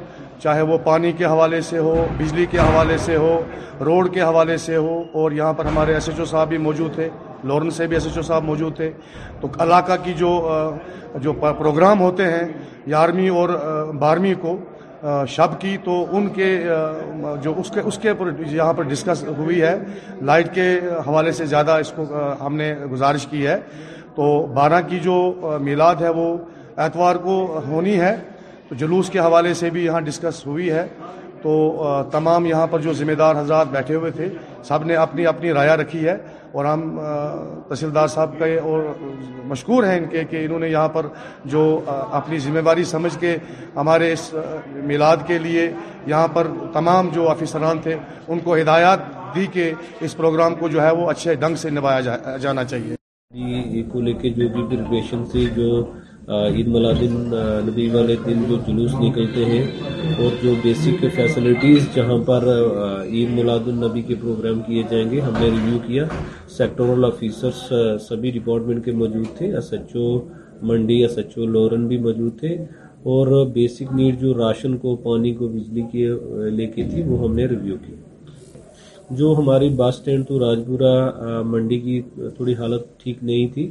چاہے 0.43 0.61
وہ 0.61 0.77
پانی 0.83 1.11
کے 1.17 1.25
حوالے 1.25 1.61
سے 1.61 1.77
ہو 1.77 1.95
بجلی 2.17 2.45
کے 2.51 2.57
حوالے 2.59 2.97
سے 3.05 3.15
ہو 3.17 3.39
روڈ 3.85 4.13
کے 4.13 4.21
حوالے 4.21 4.57
سے 4.65 4.75
ہو 4.75 5.01
اور 5.21 5.31
یہاں 5.31 5.53
پر 5.57 5.65
ہمارے 5.65 5.93
ایس 5.93 6.09
ایچ 6.09 6.19
او 6.19 6.25
صاحب 6.25 6.47
بھی 6.49 6.57
موجود 6.65 6.93
تھے 6.95 7.09
لورن 7.43 7.69
سے 7.77 7.87
بھی 7.87 7.95
ایس 7.95 8.05
ایچ 8.05 8.17
او 8.17 8.21
صاحب 8.23 8.43
موجود 8.43 8.75
تھے 8.75 8.91
تو 9.41 9.47
علاقہ 9.63 9.93
کی 10.03 10.13
جو 10.17 10.31
جو 11.21 11.33
پروگرام 11.39 12.01
ہوتے 12.01 12.29
ہیں 12.31 12.43
یارمی 12.87 13.27
اور 13.39 13.49
بارہویں 13.99 14.33
کو 14.41 14.57
شب 15.27 15.59
کی 15.61 15.75
تو 15.83 16.05
ان 16.17 16.27
کے 16.33 16.45
جو 17.43 17.53
اس 17.59 17.69
کے 17.71 17.79
اس 17.85 17.97
کے 18.01 18.09
اوپر 18.09 18.27
یہاں 18.51 18.73
پر 18.73 18.83
ڈسکس 18.89 19.23
ہوئی 19.37 19.61
ہے 19.61 19.75
لائٹ 20.27 20.53
کے 20.55 20.67
حوالے 21.07 21.31
سے 21.39 21.45
زیادہ 21.53 21.71
اس 21.83 21.91
کو 21.95 22.05
ہم 22.45 22.55
نے 22.55 22.73
گزارش 22.91 23.25
کی 23.29 23.45
ہے 23.47 23.57
تو 24.15 24.25
بارہ 24.53 24.79
کی 24.89 24.99
جو 25.03 25.13
میلاد 25.61 25.95
ہے 26.07 26.09
وہ 26.19 26.27
اتوار 26.85 27.15
کو 27.23 27.35
ہونی 27.67 27.99
ہے 27.99 28.15
تو 28.69 28.75
جلوس 28.83 29.09
کے 29.09 29.19
حوالے 29.19 29.53
سے 29.63 29.69
بھی 29.69 29.83
یہاں 29.85 30.01
ڈسکس 30.07 30.45
ہوئی 30.47 30.69
ہے 30.71 30.85
تو 31.41 31.73
تمام 32.11 32.45
یہاں 32.45 32.67
پر 32.71 32.79
جو 32.81 32.93
ذمہ 33.03 33.13
دار 33.19 33.35
حضرات 33.39 33.67
بیٹھے 33.71 33.95
ہوئے 33.95 34.11
تھے 34.17 34.27
سب 34.67 34.85
نے 34.87 34.95
اپنی 35.03 35.25
اپنی 35.27 35.53
رایہ 35.53 35.71
رکھی 35.83 36.07
ہے 36.07 36.15
اور 36.53 36.65
ہم 36.65 36.81
تحصیلدار 37.67 38.07
صاحب 38.13 38.33
کے 38.39 38.57
اور 38.71 38.81
مشکور 39.51 39.83
ہیں 39.83 39.97
ان 39.99 40.03
کے 40.09 40.23
کہ 40.29 40.43
انہوں 40.45 40.59
نے 40.63 40.67
یہاں 40.69 40.89
پر 40.97 41.05
جو 41.53 41.61
اپنی 42.19 42.39
ذمہ 42.39 42.59
داری 42.65 42.83
سمجھ 42.89 43.17
کے 43.19 43.35
ہمارے 43.75 44.11
اس 44.13 44.29
میلاد 44.91 45.25
کے 45.27 45.37
لیے 45.45 45.63
یہاں 46.07 46.27
پر 46.35 46.47
تمام 46.73 47.09
جو 47.13 47.27
آفیسران 47.29 47.79
تھے 47.85 47.95
ان 48.27 48.39
کو 48.43 48.55
ہدایات 48.57 48.99
دی 49.35 49.45
کہ 49.53 49.71
اس 50.07 50.15
پروگرام 50.17 50.55
کو 50.59 50.67
جو 50.75 50.81
ہے 50.81 50.91
وہ 50.99 51.09
اچھے 51.11 51.35
ڈھنگ 51.43 51.55
سے 51.65 51.69
نبھایا 51.79 52.37
جانا 52.45 52.63
چاہیے 52.63 52.95
جی، 53.71 53.81
کو 53.91 54.01
لے 54.07 54.13
کے 54.21 54.29
جو 54.37 54.65
بھی 55.31 55.47
جو 55.55 55.67
عید 56.27 56.67
ملاد 56.73 57.01
نبی 57.67 57.87
والے 57.93 58.15
دن 58.25 58.43
جو 58.49 58.55
جلوس 58.67 58.93
نکلتے 58.99 59.45
ہیں 59.45 59.63
اور 60.23 60.35
جو 60.43 60.53
بیسک 60.63 61.03
فیسلٹیز 61.15 61.87
جہاں 61.95 62.17
پر 62.25 62.43
عید 63.05 63.29
ملاد 63.39 63.67
النبی 63.67 64.01
کے 64.07 64.15
پروگرام 64.21 64.61
کیے 64.67 64.83
جائیں 64.91 65.09
گے 65.11 65.19
ہم 65.21 65.33
نے 65.39 65.45
ریویو 65.49 65.77
کیا 65.87 66.05
سیکٹورل 66.57 67.05
آفیسرس 67.05 67.61
سبھی 68.07 68.31
ڈپارٹمنٹ 68.37 68.85
کے 68.85 68.91
موجود 69.01 69.25
تھے 69.37 69.53
S 69.55 69.71
H 69.73 69.95
O 69.95 70.13
Mandi 70.67 71.01
S 71.05 71.17
H 71.23 71.37
O 71.37 71.45
Loran 71.55 71.87
بھی 71.87 71.97
موجود 72.07 72.39
تھے 72.39 72.53
اور 73.15 73.45
بیسک 73.53 73.93
نیڈ 73.95 74.19
جو 74.21 74.33
راشن 74.37 74.77
کو 74.85 74.95
پانی 75.09 75.33
کو 75.41 75.47
بجلی 75.55 75.81
کے 75.91 76.07
لے 76.57 76.67
کے 76.75 76.83
تھی 76.93 77.03
وہ 77.07 77.17
ہم 77.27 77.35
نے 77.35 77.45
ریویو 77.53 77.75
کی 77.85 77.95
جو 79.17 79.33
ہماری 79.37 79.67
بس 79.77 79.95
اسٹینڈ 79.99 80.27
تو 80.27 80.39
راج 80.39 80.59
منڈی 81.45 81.79
کی 81.79 82.01
تھوڑی 82.35 82.53
حالت 82.55 82.83
ٹھیک 83.03 83.23
نہیں 83.23 83.47
تھی 83.53 83.69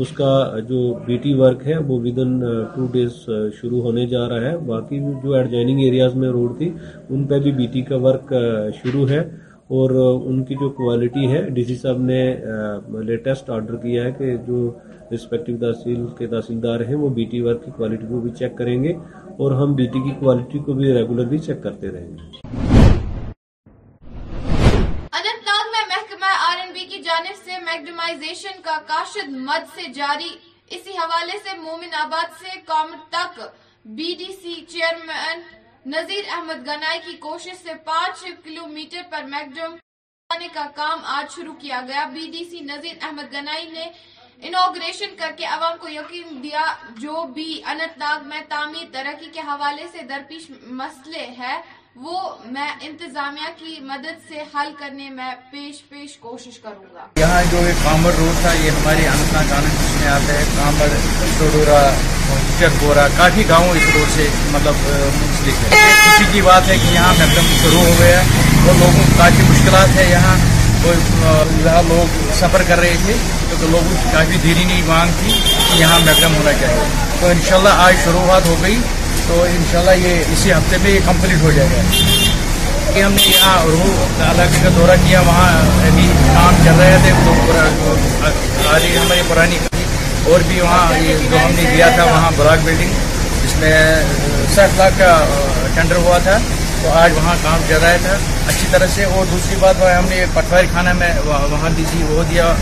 اس 0.00 0.10
کا 0.16 0.30
جو 0.68 0.78
بی 1.06 1.16
ٹی 1.22 1.32
ورک 1.38 1.66
ہے 1.66 1.76
وہ 1.88 1.98
ود 2.04 2.18
ان 2.18 2.38
ٹو 2.74 2.86
ڈیز 2.92 3.12
شروع 3.60 3.82
ہونے 3.82 4.06
جا 4.12 4.28
رہا 4.28 4.50
ہے 4.50 4.56
باقی 4.66 4.98
جو 5.24 5.32
ایڈجائننگ 5.40 5.78
ایریاز 5.84 6.14
میں 6.22 6.28
روڈ 6.36 6.56
تھی 6.58 6.70
ان 7.10 7.24
پہ 7.28 7.38
بھی 7.42 7.52
بی 7.58 7.66
ٹی 7.72 7.82
کا 7.90 7.96
ورک 8.06 8.32
uh, 8.34 8.70
شروع 8.82 9.06
ہے 9.08 9.18
اور 9.78 9.90
uh, 9.90 10.22
ان 10.28 10.42
کی 10.44 10.54
جو 10.60 10.68
کوالٹی 10.80 11.30
ہے 11.32 11.42
ڈی 11.54 11.64
سی 11.64 11.76
صاحب 11.82 12.00
نے 12.08 12.20
لیٹسٹ 13.12 13.50
uh, 13.50 13.54
آرڈر 13.56 13.76
کیا 13.82 14.04
ہے 14.04 14.12
کہ 14.18 14.36
جو 14.46 14.68
رسپیکٹو 15.14 15.56
تحصیل 15.64 16.04
کے 16.18 16.26
تحصیلدار 16.34 16.80
ہیں 16.88 16.94
وہ 17.04 17.08
بی 17.18 17.24
ٹی 17.30 17.40
ورک 17.42 17.64
کی 17.64 17.70
کوالٹی 17.76 18.06
کو 18.10 18.20
بھی 18.20 18.30
چیک 18.38 18.58
کریں 18.58 18.82
گے 18.84 18.92
اور 19.42 19.52
ہم 19.62 19.74
بی 19.78 19.86
ٹی 19.92 20.00
کی 20.08 20.14
کوالٹی 20.20 20.58
کو 20.66 20.72
بھی 20.80 20.92
ریگولرلی 20.98 21.38
چیک 21.48 21.62
کرتے 21.62 21.90
رہیں 21.92 22.10
گے 22.16 22.62
کا 28.64 28.78
کاشد 28.86 29.28
مد 29.48 29.66
سے 29.74 29.86
جاری 29.94 30.28
اسی 30.76 30.96
حوالے 30.96 31.38
سے 31.42 31.56
مومن 31.60 31.94
آباد 32.04 32.32
سے 32.40 32.60
کام 32.66 32.90
تک 33.10 33.40
B 33.96 34.14
D 34.18 34.32
C 34.42 34.54
chairman 34.68 35.40
Nazir 35.94 36.24
Ahmad 36.36 36.66
Ganai 36.66 36.98
کی 37.06 37.16
کوشش 37.26 37.62
سے 37.62 37.74
پانچ 37.84 38.24
کلومیٹر 38.44 39.02
پر 39.10 39.10
پر 39.22 39.26
میگانے 39.30 40.48
کا 40.54 40.66
کام 40.74 40.98
آج 41.16 41.34
شروع 41.34 41.54
کیا 41.60 41.80
گیا 41.88 42.04
B 42.12 42.26
D 42.32 42.44
C 42.50 42.60
Nazir 42.72 42.96
Ahmad 43.04 43.32
Ganai 43.32 43.68
نے 43.70 43.88
انوگریشن 44.46 45.16
کر 45.18 45.32
کے 45.38 45.44
عوام 45.56 45.76
کو 45.80 45.88
یقین 45.88 46.42
دیا 46.42 46.64
جو 47.00 47.22
بھی 47.34 47.48
اننت 47.72 47.98
ناگ 47.98 48.26
میں 48.28 48.40
تعمیر 48.48 48.86
ترقی 48.92 49.30
کے 49.34 49.40
حوالے 49.50 49.86
سے 49.92 50.02
درپیش 50.08 50.50
مسئلے 50.82 51.26
ہے 51.38 51.56
وہ 52.02 52.20
میں 52.54 52.70
انتظامیہ 52.86 53.50
کی 53.58 53.78
مدد 53.88 54.16
سے 54.28 54.40
حل 54.54 54.70
کرنے 54.78 55.08
میں 55.16 55.30
پیش 55.50 55.76
پیش 55.88 56.16
کوشش 56.26 56.58
کروں 56.62 56.88
گا 56.94 57.04
یہاں 57.20 57.42
جو 57.50 57.58
کامر 57.82 58.12
روڈ 58.18 58.40
تھا 58.40 58.52
یہ 58.62 58.70
ہمارے 58.78 59.02
میں 59.02 60.08
آتا 60.14 60.28
ہے 60.38 60.42
کامر 60.54 61.52
بورا 62.80 63.06
کافی 63.18 63.44
گاؤں 63.48 63.68
اس 63.76 63.86
روڈ 63.94 64.08
سے 64.14 64.26
مطلب 64.52 64.80
منسلک 65.20 65.62
ہے 65.64 65.78
کسی 66.00 66.32
کی 66.32 66.40
بات 66.48 66.68
ہے 66.68 66.76
کہ 66.82 66.92
یہاں 66.94 67.14
محکم 67.18 67.52
شروع 67.62 67.82
ہو 67.84 67.94
گیا 68.00 68.18
اور 68.18 68.74
لوگوں 68.74 68.90
کو 68.96 69.04
کافی 69.18 69.48
مشکلات 69.50 69.96
ہے 69.98 70.08
یہاں 70.10 70.34
لوگ 71.88 72.18
سفر 72.40 72.62
کر 72.68 72.78
رہے 72.86 72.96
تھے 73.04 73.14
کیونکہ 73.48 73.66
لوگوں 73.66 73.88
کی 74.02 74.10
کافی 74.12 74.38
دیری 74.42 74.64
نہیں 74.64 74.82
مانگ 74.88 75.12
تھی 75.22 75.38
کہ 75.68 75.80
یہاں 75.80 76.00
محکم 76.06 76.34
ہونا 76.36 76.52
چاہیے 76.60 76.88
تو 77.20 77.26
انشاءاللہ 77.36 77.78
آج 77.86 77.94
شروعات 78.04 78.48
ہو 78.48 78.56
گئی 78.62 78.78
تو 79.28 79.34
انشاءاللہ 79.42 79.94
یہ 80.06 80.22
اسی 80.32 80.52
ہفتے 80.52 80.76
پہ 80.82 80.88
یہ 80.88 81.00
کمپلیٹ 81.06 81.42
ہو 81.42 81.50
جائے 81.56 81.68
گا 81.68 81.82
کہ 82.94 83.02
ہم 83.02 83.12
نے 83.12 83.22
یہاں 83.28 83.54
روح 83.66 84.28
علاقے 84.30 84.58
کا 84.62 84.68
دورہ 84.76 84.96
کیا 85.06 85.20
وہاں 85.26 85.48
ابھی 85.58 85.86
یعنی 85.86 86.08
کام 86.34 86.56
چل 86.64 86.78
رہے 86.78 86.98
تھے 87.02 87.12
ہماری 88.72 89.20
پرانی 89.28 89.58
اور 90.32 90.40
بھی 90.48 90.60
وہاں 90.60 90.98
یہ 91.02 91.24
جو 91.30 91.38
ہم 91.44 91.50
نے 91.56 91.70
دیا 91.74 91.88
تھا 91.94 92.04
وہاں 92.10 92.30
براک 92.36 92.64
بلڈنگ 92.64 93.44
اس 93.48 93.54
میں 93.60 93.74
ساٹھ 94.54 94.76
لاکھ 94.78 94.98
کا 94.98 95.10
ٹینڈر 95.74 95.96
ہوا 96.04 96.18
تھا 96.24 96.36
تو 96.82 96.92
آج 97.02 97.12
وہاں 97.16 97.34
کام 97.42 97.62
چل 97.68 97.78
رہا 97.82 97.96
تھا 98.04 98.16
اچھی 98.48 98.66
طرح 98.72 98.86
سے 98.94 99.04
اور 99.04 99.24
دوسری 99.32 99.56
بات 99.60 99.82
وہ 99.82 99.90
ہم 99.90 100.08
نے 100.08 100.24
پٹواری 100.34 100.66
خانہ 100.74 100.92
میں 101.00 101.12
وہاں 101.26 101.70
دی 101.76 101.84
تھی 101.90 102.02
وہ 102.10 102.22
دیا 102.30 102.52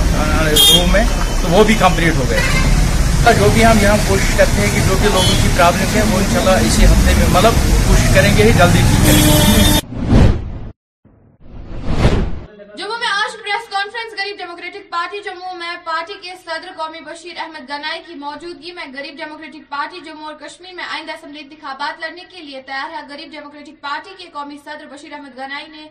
روم 0.45 0.93
میں 0.93 1.05
تو 1.43 1.49
وہ 1.57 1.65
بھی 1.71 1.75
کمپلیٹ 1.81 2.17
ہو 2.19 2.25
گئے 2.31 2.41
جو 3.39 3.49
بھی 3.55 3.65
ہم 3.65 3.79
یہاں 3.83 3.97
کوشش 4.09 4.35
کرتے 4.37 4.61
ہیں 4.61 4.71
کہ 4.73 4.81
جو 4.87 4.97
بھی 5.01 5.09
لوگوں 5.13 5.37
کی 5.43 5.49
پرابلم 5.57 5.95
ہے 5.97 6.03
وہ 6.11 6.19
انشاءاللہ 6.19 6.57
اسی 6.67 6.85
ہفتے 6.87 7.15
میں 7.19 7.27
مطلب 7.35 7.63
کوشش 7.87 8.15
کریں 8.15 8.37
گے 8.37 8.43
ہی 8.49 8.53
جلدی 8.59 8.83
ٹھیک 8.89 9.07
کریں 9.07 9.71
گے 9.77 9.81
قومی 16.83 17.01
بشیر 17.07 17.39
احمد 17.39 17.69
گنائی 17.69 18.01
کی 18.07 18.15
موجودگی 18.21 18.71
میں 18.77 18.85
ڈیموکریٹک 18.93 19.69
پارٹی 19.69 19.99
اور 20.29 20.35
کشمیر 20.39 20.73
میں 20.75 20.85
آئندہ 20.93 21.13
انتخابات 21.41 22.01
لڑنے 22.05 22.23
کے 22.31 22.41
لیے 22.47 22.63
تیار 22.71 22.91
ہے 22.95 23.27
ڈیموکریٹک 23.35 23.77
پارٹی 23.83 24.15
کے 24.19 24.25
قومی 24.33 24.57
صدر 24.65 24.87
بشیر 24.95 25.13
احمد 25.19 25.37
گنائی 25.37 25.67
نے 25.77 25.85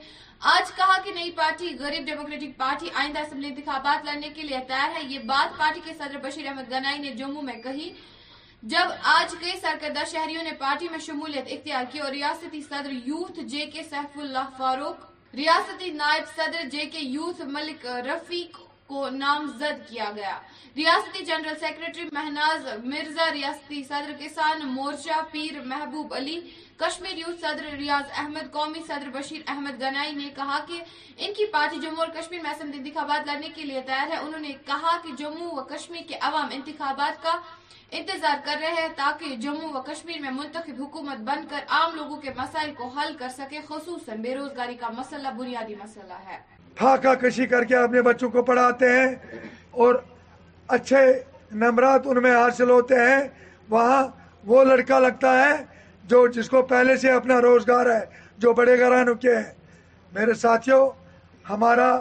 آج 0.53 0.71
کہا 0.79 0.97
کہ 1.03 1.11
نئی 1.15 1.29
پارٹی 1.37 1.69
غریب 1.79 2.05
ڈیموکریٹک 2.09 2.57
پارٹی 2.59 2.89
آئندہ 3.03 3.19
انتخابات 3.49 4.05
لڑنے 4.09 4.29
کے 4.35 4.41
لیے 4.49 4.59
تیار 4.71 4.89
ہے 4.97 5.03
یہ 5.13 5.19
بات 5.31 5.57
پارٹی 5.59 5.81
کے 5.85 5.93
صدر 6.01 6.17
بشیر 6.25 6.47
احمد 6.51 6.67
گنائی 6.71 6.99
نے 7.05 7.13
جموں 7.21 7.41
میں 7.51 7.55
کہی 7.67 7.87
جب 8.75 8.91
آج 9.11 9.35
کئی 9.43 9.53
سرکردہ 9.61 10.03
شہریوں 10.13 10.43
نے 10.49 10.51
پارٹی 10.65 10.87
میں 10.95 10.99
شمولیت 11.05 11.53
اختیار 11.53 11.85
کی 11.91 11.99
اور 12.07 12.11
ریاستی 12.17 12.61
صدر 12.71 12.91
یوتھ 13.11 13.39
جے 13.55 13.65
کے 13.77 13.83
سیف 13.93 14.19
اللہ 14.25 14.51
فاروق 14.57 15.09
ریاستی 15.41 15.89
نائب 16.03 16.27
صدر 16.35 16.69
جے 16.77 16.85
کے 16.97 17.05
یوتھ 17.17 17.41
ملک 17.57 17.85
رفیق 18.11 18.59
کو 18.93 19.09
نامزد 19.23 19.77
کیا 19.89 20.11
گیا 20.15 20.31
ریاستی 20.75 21.23
جنرل 21.25 21.53
سیکرٹری 21.59 22.03
مہناز 22.17 22.65
مرزا 22.93 23.27
ریاستی 23.33 23.83
صدر 23.87 24.11
کسان 24.19 24.65
مورچہ 24.73 25.19
پیر 25.31 25.59
محبوب 25.73 26.13
علی 26.15 26.39
کشمیر 26.81 27.17
یوتھ 27.17 27.39
صدر 27.41 27.65
ریاض 27.83 28.11
احمد 28.21 28.51
قومی 28.53 28.81
صدر 28.87 29.09
بشیر 29.13 29.41
احمد 29.55 29.81
گنائی 29.81 30.11
نے 30.15 30.29
کہا 30.35 30.59
کہ 30.67 30.81
ان 31.25 31.33
کی 31.37 31.45
پارٹی 31.53 31.77
جموں 31.85 32.05
اور 32.05 32.13
کشمیر 32.19 32.41
میں 32.47 32.51
انتخابات 32.61 33.27
لڑنے 33.27 33.49
کے 33.55 33.65
لیے 33.71 33.81
تیار 33.91 34.11
ہے 34.13 34.17
انہوں 34.25 34.43
نے 34.47 34.51
کہا 34.67 34.97
کہ 35.03 35.15
جموں 35.23 35.49
و 35.51 35.63
کشمیر 35.73 36.07
کے 36.09 36.17
عوام 36.31 36.49
انتخابات 36.59 37.23
کا 37.23 37.39
انتظار 37.99 38.45
کر 38.45 38.57
رہے 38.61 38.81
ہیں 38.81 38.93
تاکہ 38.97 39.35
جموں 39.45 39.71
و 39.73 39.81
کشمیر 39.91 40.21
میں 40.27 40.31
منتخب 40.43 40.81
حکومت 40.83 41.23
بن 41.31 41.47
کر 41.53 41.69
عام 41.79 41.95
لوگوں 42.01 42.21
کے 42.25 42.31
مسائل 42.43 42.73
کو 42.81 42.87
حل 42.97 43.13
کر 43.23 43.29
سکے 43.37 43.59
خصوصاً 43.67 44.21
بے 44.27 44.35
روزگاری 44.41 44.75
کا 44.83 44.89
مسئلہ 45.01 45.37
بنیادی 45.43 45.75
مسئلہ 45.83 46.19
ہے 46.31 46.39
پھا 46.77 46.95
کشی 47.21 47.45
کر 47.45 47.63
کے 47.67 47.75
اپنے 47.75 48.01
بچوں 48.01 48.29
کو 48.29 48.41
پڑھاتے 48.43 48.89
ہیں 48.91 49.07
اور 49.83 49.95
اچھے 50.75 50.97
نمبرات 51.63 52.07
ان 52.07 52.21
میں 52.23 52.35
حاصل 52.35 52.69
ہوتے 52.69 52.95
ہیں 53.07 53.19
وہاں 53.69 54.03
وہ 54.47 54.63
لڑکا 54.63 54.99
لگتا 54.99 55.31
ہے 55.43 55.53
جو 56.11 56.25
جس 56.35 56.49
کو 56.49 56.61
پہلے 56.71 56.95
سے 56.97 57.11
اپنا 57.11 57.39
روزگار 57.41 57.85
ہے 57.95 58.05
جو 58.41 58.53
بڑے 58.53 58.77
گھرانوں 58.79 59.15
کے 59.23 59.35
ہیں 59.35 59.51
میرے 60.15 60.33
ساتھیوں 60.41 60.85
ہمارا 61.49 61.91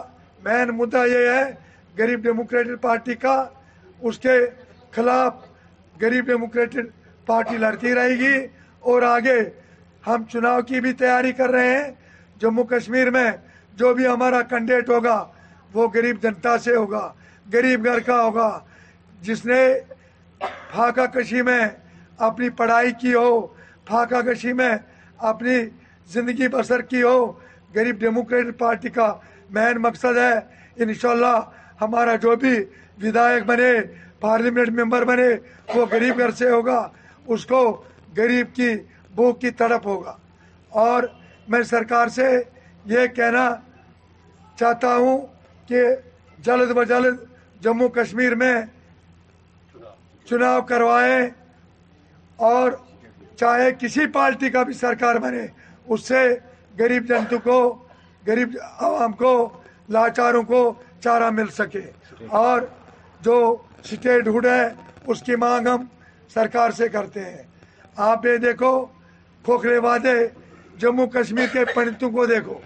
مین 0.43 0.69
مدعا 0.77 1.03
یہ 1.05 1.27
ہے 1.33 1.43
غریب 1.97 2.23
ڈیموکریٹک 2.23 2.81
پارٹی 2.81 3.15
کا 3.21 3.43
اس 4.09 4.17
کے 4.19 4.31
خلاف 4.95 5.33
گریب 6.01 6.25
ڈیموکریٹک 6.27 7.25
پارٹی 7.27 7.57
لڑتی 7.57 7.93
رہے 7.95 8.17
گی 8.19 8.35
اور 8.91 9.01
آگے 9.15 9.39
ہم 10.07 10.23
چناؤ 10.31 10.61
کی 10.67 10.79
بھی 10.81 10.93
تیاری 11.01 11.31
کر 11.39 11.49
رہے 11.55 11.75
ہیں 11.77 11.89
جموں 12.41 12.63
کشمیر 12.75 13.09
میں 13.17 13.29
جو 13.81 13.93
بھی 13.97 14.05
ہمارا 14.07 14.41
کنڈیٹ 14.49 14.89
ہوگا 14.89 15.17
وہ 15.73 15.87
غریب 15.93 16.21
جنتا 16.23 16.57
سے 16.63 16.73
ہوگا 16.75 17.05
غریب 17.53 17.85
گھر 17.89 17.99
کا 18.09 18.15
ہوگا 18.23 18.49
جس 19.25 19.43
نے 19.45 19.61
پاکا 20.75 21.05
کشی 21.15 21.41
میں 21.47 21.63
اپنی 22.27 22.49
پڑھائی 22.59 22.91
کی 23.01 23.13
ہو 23.13 23.29
پاکا 23.91 24.21
کشی 24.27 24.53
میں 24.59 24.69
اپنی 25.29 25.55
زندگی 26.13 26.47
بسر 26.57 26.81
کی 26.91 27.01
ہو 27.03 27.17
گریب 27.75 27.99
ڈیموکریٹ 28.03 28.57
پارٹی 28.59 28.89
کا 28.99 29.07
مین 29.55 29.77
مقصد 29.87 30.17
ہے 30.25 30.33
انشاءاللہ 30.83 31.35
ہمارا 31.81 32.15
جو 32.27 32.35
بھی 32.45 32.53
ودایق 33.07 33.43
بنے 33.49 33.71
پارلیمنٹ 34.27 34.79
ممبر 34.79 35.05
بنے 35.13 35.27
وہ 35.75 35.85
غریب 35.95 36.19
گھر 36.25 36.31
سے 36.43 36.49
ہوگا 36.51 36.79
اس 37.33 37.45
کو 37.53 37.61
غریب 38.21 38.53
کی 38.55 38.69
بھوک 39.17 39.41
کی 39.41 39.51
تڑپ 39.61 39.87
ہوگا 39.93 40.15
اور 40.85 41.03
میں 41.51 41.63
سرکار 41.73 42.07
سے 42.19 42.29
یہ 42.93 43.07
کہنا 43.15 43.45
چاہتا 44.61 44.89
ہوں 45.01 45.17
کہ 45.67 45.79
جلد 46.47 46.71
بجلد 46.77 47.15
جموں 47.63 47.87
کشمیر 47.97 48.35
میں 48.41 48.53
چناؤ 50.29 50.61
کروائیں 50.71 51.21
اور 52.49 52.71
چاہے 53.39 53.69
کسی 53.81 54.05
پارٹی 54.17 54.49
کا 54.55 54.63
بھی 54.67 54.73
سرکار 54.83 55.15
بنے 55.25 55.45
اس 55.93 56.07
سے 56.09 56.17
گریب 56.79 57.03
جنتو 57.09 57.37
کو 57.47 57.57
گریب 58.27 58.57
عوام 58.87 59.11
کو 59.23 59.31
لاچاروں 59.95 60.43
کو 60.53 60.59
چارہ 61.03 61.29
مل 61.39 61.47
سکے 61.59 61.81
اور 62.43 62.61
جو 63.25 63.37
اسٹیٹ 63.83 64.27
ہوڈ 64.33 64.45
ہے 64.53 64.63
اس 65.11 65.21
کی 65.25 65.35
مانگ 65.45 65.67
ہم 65.73 65.85
سرکار 66.33 66.71
سے 66.79 66.87
کرتے 66.95 67.23
ہیں 67.25 67.43
آپ 68.11 68.25
یہ 68.25 68.37
دیکھو 68.47 68.71
کھوکھلے 69.45 69.77
وعدے 69.87 70.13
جموں 70.81 71.07
کشمیر 71.17 71.47
کے 71.53 71.65
پنڈتوں 71.75 72.09
کو 72.17 72.25
دیکھو 72.35 72.57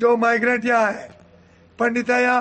جو 0.00 0.16
مائگرینٹ 0.26 0.64
یہاں 0.70 0.88
ہے 0.96 1.06
ہے 1.80 2.22
یا 2.22 2.38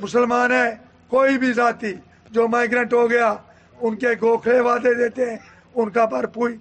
مسلمان 0.00 0.52
ہے 0.52 0.68
کوئی 1.08 1.38
بھی 1.38 1.52
ذاتی 1.56 1.92
جو 2.34 2.46
مائگرنٹ 2.48 2.92
ہو 2.92 3.08
گیا 3.10 3.34
ان 3.80 3.96
کے 3.98 4.08
گوکھلے 4.20 4.58
وعدے 4.66 4.92
دیتے 4.94 5.28
ہیں 5.30 5.36
ان 5.80 5.90
کا 5.94 6.04
بھرپوئی 6.12 6.56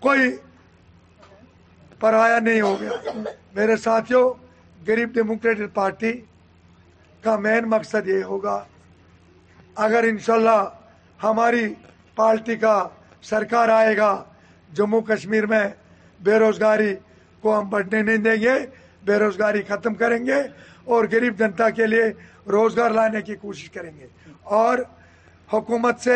کوئی 0.00 0.30
پرایا 2.00 2.38
نہیں 2.38 2.60
ہو 2.60 2.76
گیا 2.80 3.12
میرے 3.54 3.76
ساتھیوں 3.84 4.24
گریب 4.88 5.12
ڈیموکریٹک 5.14 5.74
پارٹی 5.74 6.12
کا 7.22 7.36
مین 7.38 7.68
مقصد 7.70 8.08
یہ 8.08 8.22
ہوگا 8.32 8.62
اگر 9.86 10.04
انشاءاللہ 10.08 10.62
ہماری 11.22 11.66
پارٹی 12.16 12.56
کا 12.56 12.76
سرکار 13.30 13.68
آئے 13.74 13.96
گا 13.96 14.12
جموں 14.76 15.00
کشمیر 15.10 15.46
میں 15.52 15.66
بے 16.24 16.38
روزگاری 16.38 16.94
کو 17.40 17.58
ہم 17.58 17.68
بڑھنے 17.70 18.02
نہیں 18.02 18.22
دیں 18.26 18.40
گے 18.42 18.54
بے 19.06 19.18
روزگاری 19.18 19.62
ختم 19.68 19.94
کریں 19.94 20.24
گے 20.26 20.40
اور 20.88 21.04
غریب 21.12 21.38
جنتا 21.38 21.68
کے 21.78 21.86
لیے 21.86 22.04
روزگار 22.54 22.90
لانے 22.90 23.20
کی 23.22 23.34
کوشش 23.40 23.70
کریں 23.70 23.90
گے 23.98 24.06
اور 24.58 24.78
حکومت 25.52 26.00
سے 26.04 26.14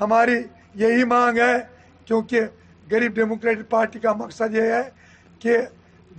ہماری 0.00 0.36
یہی 0.82 1.04
مانگ 1.10 1.38
ہے 1.38 1.56
کیونکہ 2.04 2.46
غریب 2.90 3.14
ڈیموکریٹک 3.18 3.68
پارٹی 3.70 3.98
کا 4.06 4.12
مقصد 4.22 4.54
یہ 4.54 4.72
ہے 4.74 4.82
کہ 5.42 5.56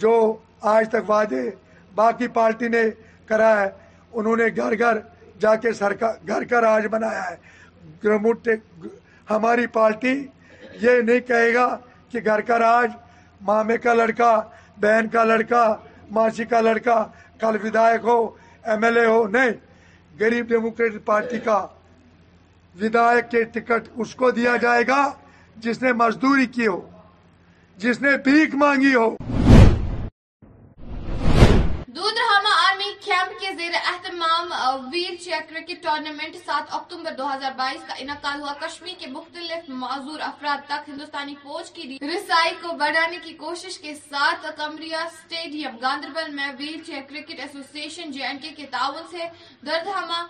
جو 0.03 0.11
آج 0.75 0.89
تک 0.91 1.09
وعدے 1.09 1.41
باقی 2.01 2.27
پارٹی 2.37 2.67
نے 2.75 2.83
کرا 3.29 3.51
ہے 3.61 3.67
انہوں 4.17 4.35
نے 4.41 4.47
گھر 4.61 4.77
گھر 4.79 4.97
جا 5.41 5.55
کے 5.63 5.71
سرکار 5.81 6.27
گھر 6.31 6.43
کا 6.51 6.61
راج 6.67 6.87
بنایا 6.91 7.23
ہے 7.29 8.55
ہماری 9.29 9.67
پارٹی 9.79 10.13
یہ 10.85 11.01
نہیں 11.07 11.27
کہے 11.27 11.53
گا 11.53 11.67
کہ 12.11 12.19
گھر 12.29 12.41
کا 12.47 12.59
راج 12.67 12.89
مامے 13.47 13.77
کا 13.85 13.93
لڑکا 14.01 14.33
بہن 14.83 15.07
کا 15.13 15.23
لڑکا 15.31 15.63
ماسی 16.15 16.35
جی 16.37 16.43
کا 16.51 16.59
لڑکا 16.67 17.03
کل 17.39 17.57
ودایک 17.65 18.05
ہو 18.05 18.17
ایم 18.69 18.83
ایل 18.83 18.97
اے 18.97 19.05
ہو 19.05 19.25
نہیں 19.31 19.51
گریب 20.19 20.47
ڈیموکریٹک 20.49 21.05
پارٹی 21.05 21.39
کا 21.45 21.65
ودایک 22.81 23.29
کے 23.31 23.43
ٹکٹ 23.53 23.89
اس 24.01 24.13
کو 24.15 24.31
دیا 24.31 24.55
جائے 24.61 24.83
گا 24.87 25.03
جس 25.65 25.81
نے 25.81 25.93
مزدوری 26.03 26.45
کی 26.57 26.67
ہو 26.67 26.79
جس 27.85 28.01
نے 28.01 28.17
بھیک 28.25 28.55
مانگی 28.63 28.93
ہو 28.95 29.15
کے 33.47 33.53
زیر 33.57 33.73
اہتمام 33.75 34.49
ویل 34.91 35.15
چیئر 35.23 35.41
کرکٹ 35.49 35.81
ٹورنامنٹ 35.83 36.35
سات 36.45 36.73
اکتوبر 36.75 37.13
دو 37.17 37.27
ہزار 37.33 37.51
بائیس 37.57 37.81
کا 37.87 37.93
انعقاد 38.03 38.39
ہوا 38.39 38.53
کشمیر 38.61 38.99
کے 38.99 39.07
مختلف 39.11 39.69
معذور 39.83 40.19
افراد 40.23 40.65
تک 40.69 40.89
ہندوستانی 40.89 41.35
فوج 41.43 41.69
کی 41.75 41.97
رسائی 42.01 42.53
کو 42.61 42.71
بڑھانے 42.81 43.17
کی 43.23 43.33
کوشش 43.43 43.77
کے 43.83 43.93
ساتھ 44.09 44.45
کمریا 44.57 45.03
اسٹیڈیم 45.11 45.77
گاندربل 45.81 46.31
میں 46.39 46.47
ویل 46.59 46.83
چیئر 46.87 47.01
کرکٹ 47.09 47.39
ایسوسی 47.39 47.81
ایشن 47.81 48.11
جے 48.11 48.23
اینڈ 48.27 48.41
کے 48.43 48.49
کے 48.57 48.65
تعاون 48.71 49.11
سے 49.11 49.77
ہما 49.95 50.25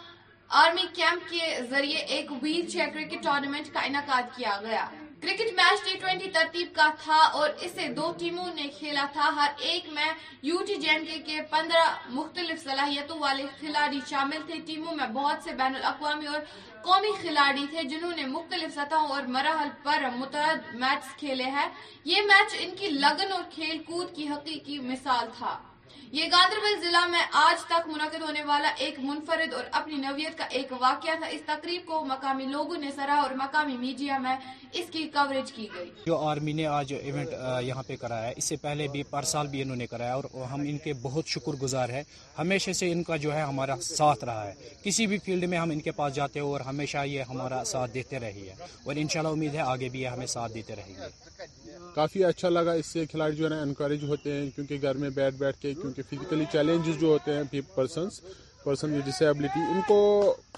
آرمی 0.64 0.86
کیمپ 1.02 1.30
کے 1.32 1.56
ذریعے 1.72 2.06
ایک 2.16 2.32
ویل 2.44 2.70
چیئر 2.70 2.94
کرکٹ 2.94 3.24
ٹورنمنٹ 3.24 3.74
کا 3.74 3.82
انعقاد 3.90 4.36
کیا 4.38 4.60
گیا 4.70 4.88
کرکٹ 5.22 5.52
میچ 5.58 5.84
ٹی 5.86 5.98
ٹوینٹی 6.00 6.30
ترتیب 6.34 6.68
کا 6.76 6.88
تھا 7.04 7.16
اور 7.38 7.50
اسے 7.66 7.88
دو 7.98 8.12
ٹیموں 8.20 8.48
نے 8.56 8.68
کھیلا 8.78 9.06
تھا 9.14 9.30
ہر 9.36 9.52
ایک 9.70 9.88
میں 9.94 10.10
یو 10.50 10.58
ٹی 10.68 10.76
جے 10.84 10.98
کے 11.06 11.18
کے 11.28 11.40
پندرہ 11.52 11.86
مختلف 12.18 12.64
صلاحیتوں 12.64 13.18
والے 13.20 13.46
کھلاڑی 13.60 14.00
شامل 14.10 14.42
تھے 14.48 14.60
ٹیموں 14.66 14.96
میں 14.96 15.08
بہت 15.14 15.44
سے 15.44 15.52
بین 15.62 15.76
الاقوامی 15.76 16.28
اور 16.34 16.40
قومی 16.88 17.12
کھلاڑی 17.22 17.66
تھے 17.70 17.84
جنہوں 17.94 18.12
نے 18.16 18.26
مختلف 18.36 18.76
سطحوں 18.76 19.08
اور 19.16 19.24
مراحل 19.38 19.70
پر 19.84 20.06
متعدد 20.18 20.74
میچ 20.84 21.14
کھیلے 21.20 21.50
ہیں 21.58 21.68
یہ 22.14 22.22
میچ 22.32 22.56
ان 22.64 22.76
کی 22.80 22.90
لگن 23.06 23.32
اور 23.38 23.44
کھیل 23.56 23.84
کود 23.88 24.16
کی 24.16 24.28
حقیقی 24.28 24.80
مثال 24.92 25.26
تھا 25.38 25.58
یہ 26.12 26.26
گاندربل 26.32 26.80
ضلع 26.82 27.06
میں 27.12 27.22
آج 27.38 27.64
تک 27.68 27.88
منعقد 27.88 28.22
ہونے 28.28 28.44
والا 28.48 28.70
ایک 28.84 29.00
منفرد 29.04 29.54
اور 29.54 29.64
اپنی 29.80 29.96
نویت 29.98 30.38
کا 30.38 30.46
ایک 30.58 30.72
واقعہ 30.82 31.16
تھا 31.20 31.28
اس 31.36 31.42
تقریب 31.46 31.82
کو 31.86 32.04
مقامی 32.06 32.46
لوگوں 32.52 32.78
نے 32.82 32.90
سرا 32.96 33.16
اور 33.22 33.34
مقامی 33.42 33.76
میڈیا 33.78 34.18
میں 34.26 34.36
اس 34.80 34.86
کی 34.92 35.04
کوریج 35.14 35.52
کی 35.52 35.68
گئی 35.74 35.90
جو 36.06 36.18
آرمی 36.28 36.52
نے 36.60 36.66
آج 36.76 36.94
ایونٹ 37.02 37.34
یہاں 37.68 37.84
پہ 37.88 37.96
کرایا 38.02 38.28
ہے 38.28 38.34
اس 38.38 38.44
سے 38.50 38.56
پہلے 38.62 38.88
بھی 38.92 39.04
پر 39.10 39.24
سال 39.34 39.48
بھی 39.52 39.62
انہوں 39.62 39.76
نے 39.84 39.88
کرایا 39.88 40.14
اور 40.16 40.24
ہم 40.52 40.62
ان 40.70 40.78
کے 40.84 40.94
بہت 41.02 41.28
شکر 41.36 41.60
گزار 41.62 41.90
ہیں 41.98 42.04
ہمیشہ 42.40 42.72
سے 42.80 42.92
ان 42.92 43.04
کا 43.04 43.18
جو 43.26 43.34
ہے 43.36 43.42
ہمارا 43.42 43.76
ساتھ 43.90 44.24
رہا 44.26 44.48
ہے 44.48 44.54
کسی 44.84 45.08
بھی 45.14 45.18
فیلڈ 45.26 45.44
میں 45.54 45.58
ہم 45.58 45.70
ان 45.74 45.80
کے 45.82 45.92
پاس 46.02 46.16
جاتے 46.16 46.40
ہو 46.40 46.52
اور 46.54 46.62
ہمیشہ 46.70 47.06
یہ 47.06 47.24
ہمارا 47.30 47.64
ساتھ 47.74 47.94
دیتے 47.94 48.20
رہی 48.20 48.50
ہے 48.50 48.56
اور 48.86 48.96
انشاءاللہ 48.96 49.32
امید 49.32 49.56
ہے 49.56 49.62
آگے 49.76 49.90
بھی 49.92 50.02
یہ 50.02 50.08
ہمیں 50.08 50.28
ساتھ 50.38 50.54
دیتے 50.54 50.76
رہیں 50.76 50.94
گے 50.96 51.46
کافی 51.98 52.24
اچھا 52.24 52.50
لگا 52.50 52.72
اس 52.80 52.86
سے 52.94 53.06
کھلاڑی 53.12 53.36
جو 53.36 53.44
ہے 53.44 53.50
نا 53.50 53.60
انکریج 53.62 54.04
ہوتے 54.08 54.32
ہیں 54.34 54.50
کیونکہ 54.56 54.78
گھر 54.82 54.98
میں 55.04 55.10
بیٹھ 55.14 55.36
بیٹھ 55.36 55.58
کے 55.62 55.74
کیونکہ 55.82 56.02
فزیکلی 56.10 56.44
چیلنجز 56.52 57.00
جو 57.02 57.08
ہوتے 57.08 57.34
ہیں 57.34 57.44
ڈس 57.54 58.84
ڈسیبلٹی 59.06 59.60
ان 59.72 59.80
کو 59.88 59.98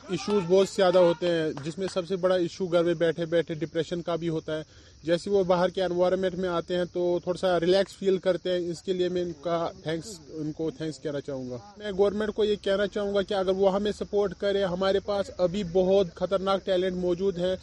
ایشوز 0.10 0.44
بہت 0.48 0.68
زیادہ 0.70 0.98
ہوتے 1.06 1.28
ہیں 1.32 1.48
جس 1.64 1.78
میں 1.78 1.88
سب 1.94 2.08
سے 2.08 2.16
بڑا 2.26 2.36
ایشو 2.36 2.66
گھر 2.68 2.84
میں 2.84 2.94
بیٹھے 3.06 3.26
بیٹھے 3.36 3.54
ڈپریشن 3.64 4.02
کا 4.08 4.16
بھی 4.24 4.30
ہوتا 4.36 4.58
ہے 4.58 4.64
جیسے 5.04 5.30
وہ 5.30 5.44
باہر 5.54 5.70
کے 5.76 5.84
انوائرمنٹ 5.84 6.36
میں 6.44 6.50
آتے 6.50 6.78
ہیں 6.78 6.86
تو 6.94 7.04
تھوڑا 7.24 7.38
سا 7.40 7.60
ریلیکس 7.60 7.96
فیل 7.98 8.18
کرتے 8.28 8.52
ہیں 8.54 8.70
اس 8.72 8.82
کے 8.84 8.94
لیے 8.94 9.10
میں 9.18 9.24
ان 9.24 9.32
کا 9.44 9.66
تھینکس 9.84 10.20
ان 10.40 10.52
کو 10.58 10.70
تھینکس 10.78 11.00
کہنا 11.04 11.22
چاہوں 11.28 11.50
گا 11.50 11.58
میں 11.78 11.92
گورنمنٹ 11.98 12.34
کو 12.36 12.44
یہ 12.44 12.56
کہنا 12.64 12.88
چاہوں 12.94 13.14
گا 13.16 13.22
کہ 13.30 13.34
اگر 13.44 13.56
وہ 13.64 13.74
ہمیں 13.76 13.92
سپورٹ 14.00 14.34
کرے 14.40 14.64
ہمارے 14.76 15.00
پاس 15.06 15.32
ابھی 15.48 15.64
بہت 15.74 16.16
خطرناک 16.16 16.66
ٹیلنٹ 16.66 16.98
موجود 17.06 17.38
ہیں 17.46 17.56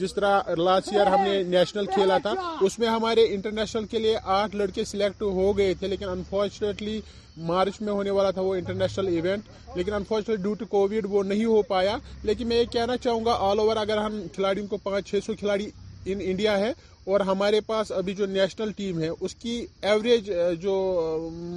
جس 0.00 0.12
طرح 0.14 0.48
لاسٹ 0.56 0.88
ایئر 0.92 1.06
ہم 1.12 1.20
نے 1.24 1.42
نیشنل 1.46 1.86
کھیلا 1.94 2.16
تھا 2.22 2.32
اس 2.66 2.78
میں 2.78 2.88
ہمارے 2.88 3.24
انٹرنیشنل 3.34 3.84
کے 3.90 3.98
لیے 3.98 4.16
آٹھ 4.38 4.54
لڑکے 4.56 4.84
سلیکٹ 4.84 5.22
ہو 5.22 5.56
گئے 5.56 5.74
تھے 5.78 5.86
لیکن 5.88 6.08
انفارچونیٹلی 6.08 7.00
مارچ 7.48 7.80
میں 7.80 7.92
ہونے 7.92 8.10
والا 8.10 8.30
تھا 8.36 8.42
وہ 8.42 8.54
انٹرنیشنل 8.54 9.08
ایونٹ 9.08 9.76
لیکن 9.76 9.92
انفارچونیٹلی 9.94 10.42
ڈیو 10.44 10.54
ٹو 10.58 10.66
کووڈ 10.70 11.06
وہ 11.10 11.22
نہیں 11.24 11.44
ہو 11.44 11.60
پایا 11.68 11.96
لیکن 12.22 12.48
میں 12.48 12.56
یہ 12.58 12.64
کہنا 12.72 12.96
چاہوں 13.04 13.24
گا 13.24 13.36
آل 13.50 13.58
اوور 13.58 13.76
اگر 13.84 13.98
ہم 13.98 14.20
کھلاڑیوں 14.34 14.66
کو 14.66 14.76
پانچ 14.82 15.08
چھ 15.10 15.20
سو 15.26 15.34
کھلاڑی 15.40 15.68
ان 16.12 16.18
انڈیا 16.24 16.58
ہے 16.58 16.72
اور 17.12 17.20
ہمارے 17.28 17.60
پاس 17.66 17.90
ابھی 17.92 18.14
جو 18.14 18.26
نیشنل 18.26 18.72
ٹیم 18.76 19.00
ہے 19.02 19.08
اس 19.20 19.34
کی 19.40 19.64
ایوریج 19.80 20.30
جو 20.62 20.74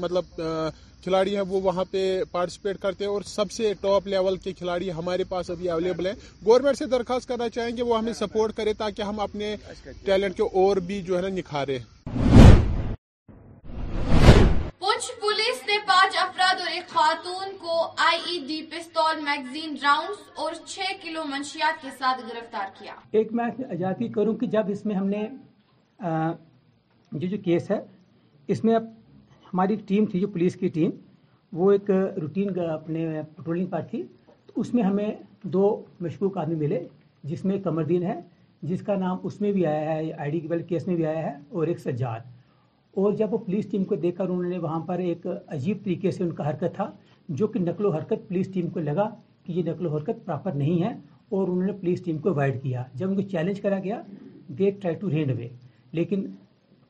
مطلب 0.01 0.41
کھلاڑی 1.05 1.33
ہیں 1.35 1.41
وہ 1.47 1.59
وہاں 1.61 1.83
پہ 1.89 1.99
پارٹیسپیٹ 2.31 2.77
کرتے 2.81 3.03
ہیں 3.03 3.11
اور 3.11 3.21
سب 3.31 3.51
سے 3.51 3.73
ٹاپ 3.81 4.07
لیول 4.07 4.37
کے 4.45 4.53
کھلاڑی 4.59 4.91
ہمارے 4.91 5.23
پاس 5.33 5.49
ابھی 5.51 5.69
اویلیبل 5.69 6.07
ہیں 6.07 6.13
گورنمنٹ 6.45 6.77
سے 6.77 6.85
درخواست 6.93 7.27
کرنا 7.27 7.47
چاہیں 7.57 7.75
گے 7.77 7.83
وہ 7.89 7.97
ہمیں 7.97 8.13
سپورٹ 8.21 8.53
کرے 8.57 8.73
تاکہ 8.79 9.01
ہم 9.09 9.19
اپنے 9.25 9.55
ٹیلنٹ 10.05 10.41
اور 10.61 10.77
بھی 10.87 11.01
جو 11.09 11.17
ہے 11.17 11.21
نا 11.21 11.27
نکھارے 11.35 11.77
پولیس 15.21 15.61
نے 15.67 15.77
پانچ 15.87 16.17
افراد 16.17 16.59
اور 16.61 16.69
ایک 16.71 16.87
خاتون 16.89 17.55
کو 17.61 17.75
I 18.07 18.19
E 18.33 18.39
D 18.47 18.61
pistol 18.71 19.21
magazine 19.23 19.75
rounds 19.83 20.21
اور 20.41 20.53
چھ 20.65 20.93
کلو 21.03 21.23
منشیات 21.31 21.81
کے 21.81 21.87
ساتھ 21.99 22.21
گرفتار 22.31 22.67
کیا 22.79 22.93
ایک 23.19 23.33
میں 23.39 24.07
کروں 24.15 24.35
کہ 24.37 24.45
جب 24.57 24.69
اس 24.73 24.85
میں 24.85 24.95
ہم 24.95 25.07
نے 25.15 25.27
جو 27.27 27.37
کیس 27.45 27.69
ہے 27.71 27.79
اس 28.53 28.63
میں 28.63 28.75
ہماری 29.55 29.73
ایک 29.73 29.87
ٹیم 29.87 30.05
تھی 30.11 30.19
جو 30.19 30.27
پولیس 30.27 30.55
کی 30.59 30.67
ٹیم 30.75 30.89
وہ 31.57 31.71
ایک 31.71 31.89
روٹین 32.21 32.49
اپنے 32.59 33.05
پٹرولنگ 33.35 33.65
پر 33.71 33.81
تھی 33.89 34.01
تو 34.45 34.61
اس 34.61 34.73
میں 34.73 34.83
ہمیں 34.83 35.07
دو 35.53 35.61
مشکوک 36.01 36.37
آدمی 36.37 36.55
ملے 36.65 36.79
جس 37.31 37.43
میں 37.45 37.57
دین 37.89 38.03
ہے 38.03 38.19
جس 38.71 38.81
کا 38.85 38.95
نام 38.99 39.17
اس 39.25 39.39
میں 39.41 39.51
بھی 39.51 39.65
آیا 39.65 39.91
ہے 39.93 40.11
آئی 40.13 40.31
ڈی 40.31 40.39
کے 40.47 40.57
کیس 40.69 40.87
میں 40.87 40.95
بھی 40.95 41.05
آیا 41.05 41.21
ہے 41.25 41.31
اور 41.49 41.67
ایک 41.67 41.79
سجاد 41.79 42.25
اور 43.03 43.13
جب 43.21 43.33
وہ 43.33 43.37
پولیس 43.45 43.67
ٹیم 43.71 43.83
کو 43.91 43.95
دیکھ 44.05 44.17
کر 44.17 44.29
وہاں 44.61 44.79
پر 44.87 44.99
ایک 45.09 45.27
عجیب 45.57 45.77
طریقے 45.83 46.11
سے 46.11 46.23
ان 46.23 46.31
کا 46.41 46.49
حرکت 46.49 46.75
تھا 46.75 46.89
جو 47.41 47.47
کہ 47.53 47.59
نقل 47.59 47.85
و 47.85 47.91
حرکت 47.91 48.27
پولیس 48.27 48.49
ٹیم 48.53 48.67
کو 48.73 48.79
لگا 48.87 49.09
کہ 49.43 49.51
یہ 49.51 49.63
نقل 49.69 49.85
و 49.85 49.95
حرکت 49.95 50.25
پراپر 50.25 50.55
نہیں 50.63 50.81
ہے 50.83 50.91
اور 51.29 51.47
انہوں 51.47 51.65
نے 51.65 51.73
پولیس 51.81 52.01
ٹیم 52.05 52.17
کو 52.27 52.33
وائڈ 52.41 52.61
کیا 52.63 52.83
جب 52.93 53.09
ان 53.09 53.15
کو 53.15 53.21
چیلنج 53.31 53.61
کرا 53.61 53.79
گیا 53.83 54.01
they 54.59 54.71
try 54.81 54.95
to 54.99 55.09
run 55.11 55.31
away 55.37 55.47
لیکن 56.01 56.25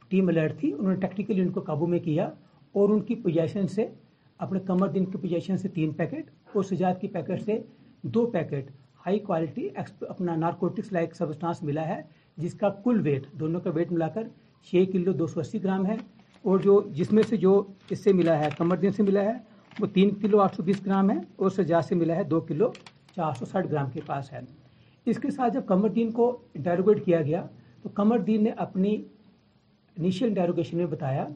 ٹیم 0.09 0.27
الرٹ 0.27 0.59
تھی 0.59 0.73
انہوں 0.73 0.93
نے 0.93 0.99
ٹیکنیکلی 1.07 1.41
ان 1.41 1.49
کو 1.51 1.61
قابو 1.71 1.87
میں 1.95 1.99
کیا 2.09 2.29
اور 2.79 2.89
ان 2.89 2.99
کی 3.05 3.15
پوزیشن 3.15 3.67
سے 3.73 3.85
اپنے 4.45 4.59
کمر 4.67 4.87
دن 4.93 5.05
کی 5.11 5.17
پوزیشن 5.17 5.57
سے 5.57 5.67
تین 5.73 5.91
پیکٹ 5.99 6.29
اور 6.53 6.63
سجاد 6.69 6.93
کی 7.01 7.07
پیکٹ 7.13 7.41
سے 7.41 7.57
دو 8.15 8.25
پیکٹ 8.31 8.69
ہائی 9.05 9.19
کوالٹی 9.27 9.67
اپنا 10.09 10.35
نارکوٹکس 10.35 10.91
لائک 10.93 11.15
سبسٹانس 11.15 11.61
ملا 11.69 11.87
ہے 11.87 12.01
جس 12.43 12.53
کا 12.59 12.69
کل 12.85 12.99
ویٹ 13.03 13.27
دونوں 13.39 13.59
کا 13.61 13.69
ویٹ 13.75 13.91
ملا 13.91 14.07
کر 14.15 14.27
چھ 14.69 14.83
کلو 14.91 15.11
دو 15.21 15.27
سو 15.33 15.39
اسی 15.39 15.63
گرام 15.63 15.85
ہے 15.85 15.95
اور 16.49 16.59
جو 16.65 16.79
جس 16.95 17.11
میں 17.13 17.23
سے 17.29 17.37
جو 17.45 17.53
اس 17.89 18.03
سے 18.03 18.13
ملا 18.19 18.37
ہے 18.39 18.49
کمر 18.57 18.77
دن 18.83 18.91
سے 18.97 19.03
ملا 19.03 19.23
ہے 19.25 19.33
وہ 19.79 19.87
تین 19.93 20.13
کلو 20.21 20.39
آٹھ 20.41 20.55
سو 20.55 20.63
بیس 20.63 20.85
گرام 20.85 21.09
ہے 21.11 21.17
اور 21.41 21.49
سجاد 21.59 21.81
سے 21.89 21.95
ملا 22.01 22.15
ہے 22.15 22.23
دو 22.35 22.39
کلو 22.49 22.71
چار 23.15 23.33
سو 23.39 23.45
ساٹھ 23.51 23.67
گرام 23.71 23.89
کے 23.93 24.01
پاس 24.05 24.31
ہے 24.33 24.39
اس 25.05 25.19
کے 25.21 25.31
ساتھ 25.37 25.53
جب 25.53 25.65
کمر 25.67 25.89
دین 25.99 26.11
کو 26.19 26.29
انٹیروگیٹ 26.53 27.03
کیا 27.05 27.21
گیا 27.21 27.45
تو 27.83 27.89
کمر 28.01 28.17
دین 28.27 28.43
نے 28.43 28.51
اپنی 28.67 28.95
انیشیل 29.95 30.27
انٹیروگیشن 30.27 30.77
میں 30.77 30.85
بتایا 30.97 31.27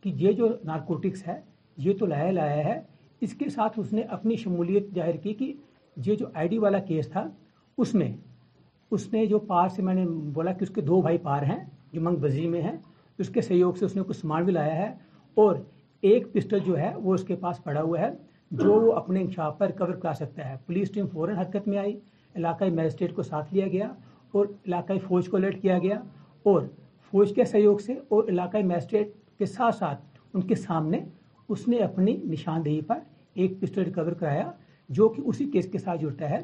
کہ 0.00 0.12
یہ 0.18 0.32
جو 0.38 0.48
نارکوٹکس 0.64 1.26
ہے 1.28 1.40
یہ 1.84 1.92
تو 1.98 2.06
لایا 2.06 2.30
لایا 2.32 2.64
ہے 2.64 2.78
اس 3.26 3.32
کے 3.38 3.48
ساتھ 3.50 3.78
اس 3.80 3.92
نے 3.92 4.02
اپنی 4.16 4.36
شمولیت 4.42 4.94
ظاہر 4.94 5.16
کی 5.22 5.32
کہ 5.34 5.52
یہ 6.06 6.14
جو 6.14 6.26
آئی 6.42 6.48
ڈی 6.48 6.58
والا 6.58 6.78
کیس 6.88 7.08
تھا 7.10 7.26
اس 7.84 7.94
میں 7.94 8.12
اس 8.96 9.12
نے 9.12 9.24
جو 9.26 9.38
پار 9.48 9.68
سے 9.76 9.82
میں 9.82 9.94
نے 9.94 10.04
بولا 10.34 10.52
کہ 10.52 10.62
اس 10.64 10.70
کے 10.74 10.80
دو 10.90 11.00
بھائی 11.02 11.18
پار 11.22 11.42
ہیں 11.48 11.64
جو 11.92 12.00
منگ 12.00 12.16
بزی 12.20 12.46
میں 12.48 12.60
ہیں 12.62 12.76
اس 13.22 13.28
کے 13.34 13.40
سہیوگ 13.40 13.72
سے 13.78 13.84
اس 13.84 13.96
نے 13.96 14.02
کچھ 14.08 14.16
سامان 14.16 14.44
بھی 14.44 14.52
لایا 14.52 14.74
ہے 14.76 14.88
اور 15.42 15.56
ایک 16.10 16.32
پسٹل 16.32 16.58
جو 16.66 16.78
ہے 16.78 16.92
وہ 17.02 17.14
اس 17.14 17.24
کے 17.28 17.36
پاس 17.42 17.62
پڑا 17.64 17.82
ہوا 17.82 18.00
ہے 18.00 18.10
جو 18.62 18.72
وہ 18.80 18.92
اپنے 19.02 19.20
انشاپ 19.20 19.58
پر 19.58 19.70
کور 19.78 19.88
کرا 20.02 20.12
سکتا 20.16 20.48
ہے 20.48 20.56
پولیس 20.66 20.90
ٹیم 20.90 21.06
فوراً 21.12 21.36
حرکت 21.38 21.66
میں 21.68 21.78
آئی 21.78 21.98
علاقائی 22.36 22.70
میجسٹریٹ 22.72 23.14
کو 23.14 23.22
ساتھ 23.22 23.52
لیا 23.54 23.66
گیا 23.72 23.88
اور 24.34 24.46
علاقائی 24.66 25.00
فوج 25.08 25.28
کو 25.28 25.36
الرٹ 25.36 25.60
کیا 25.62 25.78
گیا 25.82 25.98
اور 26.52 26.62
فوج 27.10 27.32
کے 27.34 27.44
سہیوگ 27.50 27.78
سے 27.86 27.92
اور 28.16 28.24
علاقائی 28.32 28.64
میجسٹریٹ 28.64 29.12
کے 29.38 29.46
ساتھ 29.46 29.76
ساتھ 29.76 30.18
ان 30.34 30.40
کے 30.46 30.54
سامنے 30.54 30.98
اس 31.48 31.66
نے 31.68 31.78
اپنی 31.82 32.16
نشاندہی 32.30 32.80
پر 32.86 32.98
ایک 33.40 33.60
پسٹل 33.60 33.82
ریکور 33.84 34.12
کرایا 34.20 34.50
جو 34.98 35.08
کہ 35.08 35.22
اسی 35.28 35.44
کیس 35.50 35.68
کے 35.72 35.78
ساتھ 35.78 36.00
جڑتا 36.00 36.30
ہے 36.30 36.38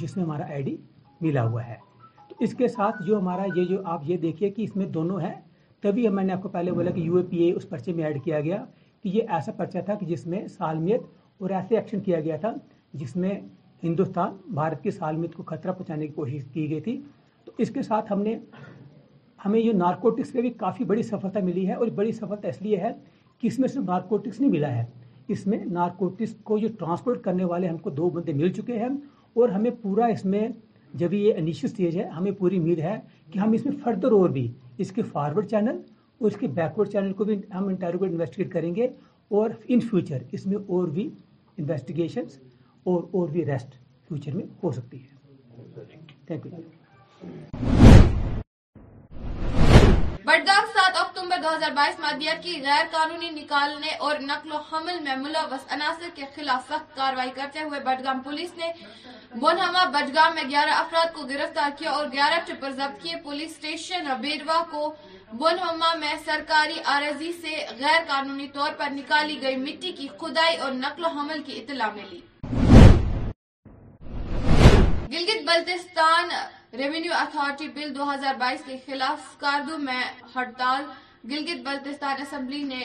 جس 0.00 0.16
میں 0.16 0.24
ہمارا 0.24 0.44
آئی 0.52 0.62
ڈی 0.62 0.76
ملا 1.20 1.44
ہوا 1.48 1.66
ہے 1.66 1.76
تو 2.28 2.34
اس 2.44 2.54
کے 2.58 2.68
ساتھ 2.68 3.02
جو 3.06 3.18
ہمارا 3.18 3.42
یہ 3.56 3.64
جو 3.70 3.80
آپ 3.94 4.02
یہ 4.10 4.16
دیکھیے 4.26 4.50
کہ 4.50 4.62
اس 4.62 4.76
میں 4.76 4.86
دونوں 4.98 5.20
ہیں 5.20 5.34
تبھی 5.82 6.08
میں 6.18 6.24
نے 6.24 6.32
آپ 6.32 6.42
کو 6.42 6.48
پہلے 6.56 6.72
بولا 6.72 6.90
کہ 6.90 7.00
یو 7.00 7.16
اے 7.16 7.22
پی 7.30 7.38
اے 7.42 7.52
اس 7.52 7.68
پرچے 7.68 7.92
میں 7.92 8.04
ایڈ 8.04 8.22
کیا 8.24 8.40
گیا 8.40 8.64
کہ 9.02 9.08
یہ 9.08 9.30
ایسا 9.36 9.52
پرچہ 9.56 9.78
تھا 9.84 9.94
کہ 10.00 10.06
جس 10.06 10.26
میں 10.26 10.46
سالمیت 10.56 11.02
اور 11.42 11.50
ایسے 11.58 11.76
ایکشن 11.76 12.00
کیا 12.08 12.20
گیا 12.20 12.36
تھا 12.40 12.52
جس 13.02 13.14
میں 13.16 13.38
ہندوستان 13.82 14.36
بھارت 14.54 14.82
کی 14.82 14.90
سالمیت 14.90 15.34
کو 15.34 15.42
خطرہ 15.50 15.72
پہنچانے 15.72 16.06
کی 16.06 16.12
کوشش 16.14 16.44
کی 16.52 16.68
گئی 16.70 16.80
تھی 16.86 17.00
تو 17.44 17.52
اس 17.58 17.70
کے 17.74 17.82
ساتھ 17.82 18.12
ہم 18.12 18.22
نے 18.22 18.38
ہمیں 19.44 19.58
یہ 19.60 19.72
نارکوٹکس 19.72 20.32
میں 20.34 20.42
بھی 20.42 20.50
کافی 20.64 20.84
بڑی 20.84 21.02
سفلتا 21.02 21.40
ملی 21.44 21.66
ہے 21.68 21.72
اور 21.74 21.86
بڑی 22.00 22.12
سفلتا 22.12 22.48
اس 22.48 22.60
لیے 22.62 22.76
ہے 22.80 22.90
کہ 23.40 23.46
اس 23.46 23.58
میں 23.58 23.68
صرف 23.68 23.82
نارکوٹکس 23.84 24.40
نہیں 24.40 24.50
ملا 24.50 24.74
ہے 24.76 24.84
اس 25.34 25.46
میں 25.46 25.58
نارکوٹکس 25.64 26.34
کو 26.44 26.56
ٹرانسپورٹ 26.78 27.22
کرنے 27.24 27.44
والے 27.52 27.68
ہم 27.68 27.76
کو 27.78 27.90
دو 27.98 28.08
بندے 28.16 28.32
مل 28.40 28.52
چکے 28.52 28.78
ہیں 28.78 28.88
اور 29.38 29.48
ہمیں 29.56 29.70
پورا 29.82 30.06
اس 30.14 30.24
میں 30.32 30.46
جب 31.02 31.12
یہ 31.14 31.34
انیشل 31.36 31.66
اسٹیج 31.66 31.96
ہے 31.98 32.04
ہمیں 32.16 32.30
پوری 32.38 32.56
امید 32.58 32.78
ہے 32.84 32.98
کہ 33.30 33.38
ہم 33.38 33.52
اس 33.56 33.64
میں 33.66 33.72
فردر 33.82 34.12
اور 34.12 34.30
بھی 34.36 34.46
اس 34.84 34.92
کے 34.92 35.02
فارورڈ 35.12 35.48
چینل 35.50 35.76
اور 36.20 36.30
اس 36.30 36.36
کے 36.40 36.46
بیکورڈ 36.56 36.88
چینل 36.92 37.12
کو 37.20 37.24
بھی 37.24 37.36
ہم 37.54 37.66
انٹروگیٹ 37.68 38.10
انویسٹیگیٹ 38.10 38.52
کریں 38.52 38.74
گے 38.74 38.88
اور 39.38 39.50
ان 39.68 39.80
فیوچر 39.90 40.22
اس 40.32 40.46
میں 40.46 40.56
اور 40.66 40.88
بھی 40.98 41.08
انویسٹیگیشنس 41.58 42.38
اور 42.92 43.02
اور 43.18 43.28
بھی 43.34 43.44
ریسٹ 43.46 43.74
فیوچر 44.08 44.36
میں 44.36 44.44
ہو 44.62 44.72
سکتی 44.72 44.98
ہے 45.02 45.84
تھینک 46.26 46.46
یو 46.46 47.79
بٹگام 50.30 50.66
سات 50.74 50.96
اکتوبر 50.96 51.36
دو 51.42 51.52
ہزار 51.54 51.70
بائیس 51.76 51.98
مادیات 52.00 52.42
کی 52.42 52.52
غیر 52.64 52.84
قانونی 52.90 53.28
نکالنے 53.30 53.94
اور 54.08 54.16
نقل 54.26 54.52
و 54.52 54.56
حمل 54.72 54.98
میں 55.04 55.14
ملوث 55.22 55.64
عناصر 55.76 56.08
کے 56.14 56.24
خلاف 56.36 56.68
سخت 56.68 56.94
کاروائی 56.96 57.30
کرتے 57.36 57.62
ہوئے 57.62 57.80
بڈگام 57.86 58.20
پولیس 58.24 58.50
نے 58.56 58.70
بنہما 59.40 59.84
بڈگام 59.96 60.34
میں 60.34 60.44
گیارہ 60.50 60.76
افراد 60.82 61.12
کو 61.14 61.24
گرفتار 61.30 61.70
کیا 61.78 61.90
اور 61.90 62.06
گیارہ 62.12 62.38
ٹرپر 62.46 62.74
کیے 63.02 63.16
پولیس 63.24 63.50
اسٹیشن 63.50 64.06
بیروا 64.20 64.62
کو 64.70 64.92
بنہما 65.40 65.92
میں 66.04 66.14
سرکاری 66.26 66.78
آرزی 66.94 67.32
سے 67.40 67.56
غیر 67.80 68.00
قانونی 68.12 68.48
طور 68.60 68.72
پر 68.78 68.90
نکالی 69.00 69.40
گئی 69.42 69.56
مٹی 69.66 69.92
کی 69.98 70.08
کھدائی 70.20 70.56
اور 70.66 70.72
نقل 70.84 71.04
و 71.04 71.08
حمل 71.18 71.42
کی 71.46 71.58
اطلاع 71.62 71.90
میں 71.96 72.22
بلتستان 75.46 76.34
ریونیو 76.78 77.12
اتھارٹی 77.20 77.66
بل 77.74 77.94
دو 77.94 78.04
ہزار 78.12 78.34
بائیس 78.38 78.60
کے 78.64 78.76
خلاف 78.86 79.20
کاردو 79.38 79.78
میں 79.84 80.02
ہڑتال 80.34 80.82
گلگت 81.30 81.64
بلتستان 81.66 82.20
اسمبلی 82.22 82.62
نے 82.64 82.78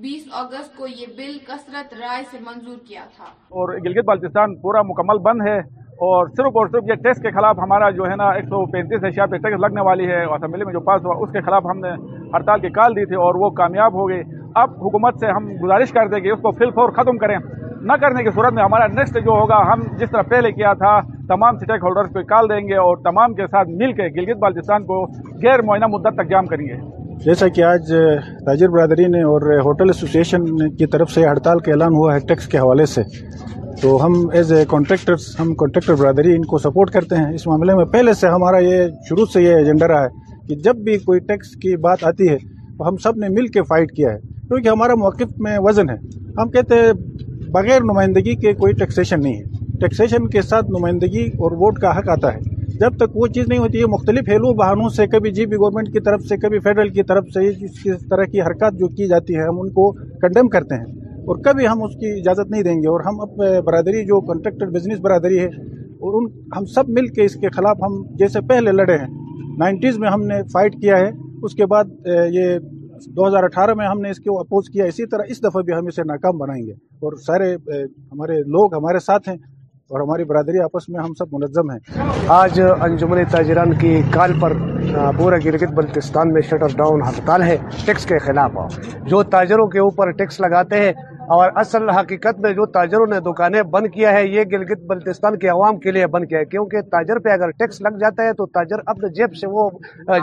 بیس 0.00 0.26
اگست 0.40 0.76
کو 0.76 0.86
یہ 0.86 1.06
بل 1.16 1.36
کسرت 1.46 1.94
رائے 2.00 2.22
سے 2.30 2.38
منظور 2.48 2.76
کیا 2.88 3.04
تھا 3.16 3.24
اور 3.60 3.74
گلگت 3.86 4.04
بلتستان 4.08 4.54
پورا 4.64 4.82
مکمل 4.88 5.18
بند 5.28 5.46
ہے 5.48 5.56
اور 6.08 6.28
صرف 6.36 6.56
اور 6.60 6.66
صرف 6.72 6.90
یہ 6.90 6.94
ٹیکس 7.06 7.22
کے 7.22 7.30
خلاف 7.38 7.58
ہمارا 7.62 7.90
جو 8.00 8.10
ہے 8.10 8.16
نا 8.22 8.28
ایک 8.40 8.48
سو 8.52 8.64
پینتیس 8.72 9.04
ایشیا 9.10 9.24
والی 9.88 10.08
ہے 10.10 10.22
اور 10.24 10.38
اسمبلی 10.38 10.64
میں 10.64 10.72
جو 10.72 10.80
پاس 10.90 11.04
ہوا 11.04 11.14
اس 11.26 11.32
کے 11.32 11.40
خلاف 11.46 11.66
ہم 11.70 11.78
نے 11.86 11.94
ہڑتال 12.34 12.60
کی 12.60 12.68
کال 12.80 12.96
دی 12.96 13.04
تھی 13.14 13.24
اور 13.26 13.40
وہ 13.44 13.50
کامیاب 13.64 14.00
ہو 14.00 14.08
گئی 14.08 14.22
اب 14.64 14.76
حکومت 14.84 15.20
سے 15.24 15.30
ہم 15.36 15.48
گزارش 15.64 15.92
کر 16.00 16.18
کہ 16.20 16.32
اس 16.36 16.42
کو 16.42 16.50
فور 16.80 16.92
ختم 17.00 17.18
کریں 17.24 17.38
نہ 17.90 17.92
کرنے 18.00 18.22
کی 18.24 18.30
صورت 18.34 18.52
میں 18.54 18.62
ہمارا 18.62 18.86
نیکسٹ 18.86 19.14
جو 19.24 19.30
ہوگا 19.38 19.54
ہم 19.72 19.80
جس 19.98 20.10
طرح 20.10 20.22
پہلے 20.32 20.50
کیا 20.58 20.72
تھا 20.82 20.90
تمام 21.28 21.54
اسٹیک 21.56 21.82
ہولڈرس 21.84 22.10
کو 22.16 22.22
کال 22.28 22.48
دیں 22.48 22.58
گے 22.68 22.76
اور 22.82 22.96
تمام 23.04 23.34
کے 23.38 23.46
ساتھ 23.54 23.68
مل 23.80 23.92
کے 24.00 24.06
گلگت 24.18 24.38
بالتستان 24.42 24.84
کو 24.90 24.98
غیر 25.44 25.62
معینہ 25.70 25.86
مدت 25.94 26.14
تک 26.18 26.30
جام 26.30 26.46
کریں 26.52 26.64
گے 26.66 26.76
جیسا 27.24 27.48
کہ 27.56 27.64
آج 27.72 27.92
تاجر 28.46 28.68
برادری 28.76 29.06
نے 29.16 29.22
اور 29.32 29.50
ہوٹل 29.66 29.90
ایسوسیشن 29.94 30.46
کی 30.76 30.86
طرف 30.94 31.10
سے 31.12 31.26
ہڑتال 31.26 31.58
کا 31.66 31.72
اعلان 31.72 31.94
ہوا 32.00 32.14
ہے 32.14 32.20
ٹیکس 32.28 32.46
کے 32.54 32.58
حوالے 32.58 32.86
سے 32.94 33.02
تو 33.82 33.96
ہم 34.04 34.14
ایز 34.38 34.52
اے 34.52 34.64
کانٹریکٹر 34.70 35.14
ہم 35.40 35.54
کانٹریکٹر 35.64 35.94
برادری 36.02 36.34
ان 36.36 36.44
کو 36.54 36.58
سپورٹ 36.68 36.90
کرتے 36.98 37.16
ہیں 37.16 37.32
اس 37.34 37.46
معاملے 37.46 37.74
میں 37.74 37.84
پہلے 37.92 38.12
سے 38.22 38.28
ہمارا 38.36 38.58
یہ 38.70 38.86
شروع 39.08 39.26
سے 39.32 39.42
یہ 39.42 39.54
ایجنڈا 39.54 39.88
رہا 39.88 40.04
ہے 40.04 40.44
کہ 40.48 40.54
جب 40.68 40.76
بھی 40.88 40.98
کوئی 41.08 41.20
ٹیکس 41.32 41.54
کی 41.62 41.76
بات 41.88 42.04
آتی 42.12 42.28
ہے 42.32 42.36
تو 42.78 42.88
ہم 42.88 42.96
سب 43.06 43.16
نے 43.24 43.28
مل 43.40 43.46
کے 43.56 43.62
فائٹ 43.72 43.90
کیا 43.96 44.12
ہے 44.12 44.18
کیونکہ 44.48 44.68
ہمارا 44.68 44.94
موقف 45.00 45.38
میں 45.44 45.58
وزن 45.64 45.90
ہے 45.90 45.96
ہم 46.38 46.50
کہتے 46.50 46.74
ہیں 46.80 46.92
بغیر 47.54 47.82
نمائندگی 47.84 48.34
کے 48.42 48.52
کوئی 48.60 48.72
ٹیکسیشن 48.80 49.20
نہیں 49.22 49.36
ہے 49.38 49.78
ٹیکسیشن 49.80 50.28
کے 50.34 50.42
ساتھ 50.42 50.70
نمائندگی 50.78 51.24
اور 51.44 51.56
ووٹ 51.62 51.78
کا 51.80 51.90
حق 51.98 52.08
آتا 52.14 52.32
ہے 52.34 52.60
جب 52.80 52.96
تک 53.02 53.16
وہ 53.16 53.26
چیز 53.34 53.48
نہیں 53.48 53.58
ہوتی 53.58 53.80
ہے 53.80 53.86
مختلف 53.94 54.28
ہیلو 54.28 54.52
بہانوں 54.60 54.88
سے 54.98 55.06
کبھی 55.14 55.30
جی 55.38 55.46
بی 55.46 55.56
گورنمنٹ 55.64 55.92
کی 55.94 56.00
طرف 56.06 56.24
سے 56.28 56.36
کبھی 56.44 56.58
فیڈرل 56.66 56.88
کی 56.98 57.02
طرف 57.10 57.24
سے 57.34 57.40
اس 57.48 58.06
طرح 58.10 58.24
کی 58.32 58.40
حرکات 58.42 58.78
جو 58.78 58.88
کی 58.96 59.08
جاتی 59.08 59.36
ہے 59.38 59.42
ہم 59.48 59.60
ان 59.60 59.68
کو 59.78 59.90
کنڈیم 60.22 60.48
کرتے 60.56 60.74
ہیں 60.80 61.04
اور 61.32 61.42
کبھی 61.44 61.66
ہم 61.68 61.82
اس 61.82 61.94
کی 62.00 62.12
اجازت 62.20 62.50
نہیں 62.50 62.62
دیں 62.68 62.76
گے 62.82 62.88
اور 62.94 63.00
ہم 63.08 63.20
اب 63.26 63.38
برادری 63.66 64.04
جو 64.12 64.20
کنٹریکٹڈ 64.32 64.74
بزنس 64.78 65.00
برادری 65.06 65.38
ہے 65.40 65.46
اور 65.46 66.20
ان 66.20 66.30
ہم 66.56 66.64
سب 66.74 66.88
مل 67.00 67.06
کے 67.18 67.24
اس 67.24 67.34
کے 67.40 67.48
خلاف 67.56 67.82
ہم 67.88 68.02
جیسے 68.22 68.40
پہلے 68.48 68.72
لڑے 68.80 68.96
ہیں 68.98 69.14
نائنٹیز 69.58 69.98
میں 70.04 70.10
ہم 70.10 70.26
نے 70.26 70.42
فائٹ 70.52 70.80
کیا 70.80 70.96
ہے 71.00 71.10
اس 71.48 71.54
کے 71.54 71.66
بعد 71.74 72.06
یہ 72.38 72.56
دو 73.16 73.26
ہزار 73.28 73.44
اٹھارہ 73.44 73.74
میں 73.78 73.86
ہم 73.86 74.00
نے 74.00 74.10
اس 74.10 74.18
کو 74.24 74.38
اپوز 74.40 74.68
کیا 74.72 74.84
اسی 74.86 75.06
طرح 75.10 75.24
اس 75.30 75.42
دفعہ 75.42 75.62
بھی 75.62 75.72
ہم 75.74 75.86
اسے 75.86 76.02
ناکام 76.08 76.38
بنائیں 76.38 76.62
گے 76.66 76.72
اور 77.06 77.16
سارے 77.26 77.54
ہمارے 77.64 78.38
لوگ 78.56 78.74
ہمارے 78.76 78.98
ساتھ 79.06 79.28
ہیں 79.28 79.36
اور 79.94 80.00
ہماری 80.00 80.24
برادری 80.24 80.60
آپس 80.64 80.88
میں 80.88 81.00
ہم 81.02 81.14
سب 81.18 81.32
منظم 81.32 81.70
ہیں 81.70 82.28
آج 82.34 82.60
انجمن 82.60 83.24
تاجران 83.30 83.72
کی 83.78 83.96
کال 84.12 84.32
پر 84.42 84.52
پورا 85.18 85.36
گرگت 85.44 85.72
بلتستان 85.78 86.32
میں 86.32 86.42
شٹر 86.50 86.76
ڈاؤن 86.76 87.02
ہڑتال 87.08 87.42
ہے 87.42 87.56
ٹیکس 87.86 88.06
کے 88.06 88.18
خلاف 88.26 88.78
جو 89.10 89.22
تاجروں 89.34 89.66
کے 89.74 89.78
اوپر 89.80 90.10
ٹیکس 90.18 90.40
لگاتے 90.40 90.80
ہیں 90.84 90.92
اور 91.34 91.50
اصل 91.60 91.90
حقیقت 91.96 92.40
میں 92.44 92.50
جو 92.56 92.64
تاجروں 92.72 93.06
نے 93.10 93.18
دکانیں 93.26 93.60
بند 93.74 93.86
کیا 93.92 94.10
ہے 94.12 94.24
یہ 94.26 94.44
گلگت 94.54 94.80
بلتستان 94.88 95.38
کے 95.44 95.48
عوام 95.52 95.78
کے 95.84 95.92
لیے 95.96 96.06
بند 96.16 96.28
کیا 96.32 96.38
ہے 96.38 96.44
کیونکہ 96.54 96.80
تاجر 96.94 97.18
پہ 97.26 97.30
اگر 97.34 97.50
ٹیکس 97.62 97.80
لگ 97.86 97.96
جاتا 98.00 98.22
ہے 98.26 98.32
تو 98.40 98.46
تاجر 98.56 98.82
اپنے 98.92 99.08
جیب 99.18 99.36
سے 99.42 99.46
وہ 99.52 99.64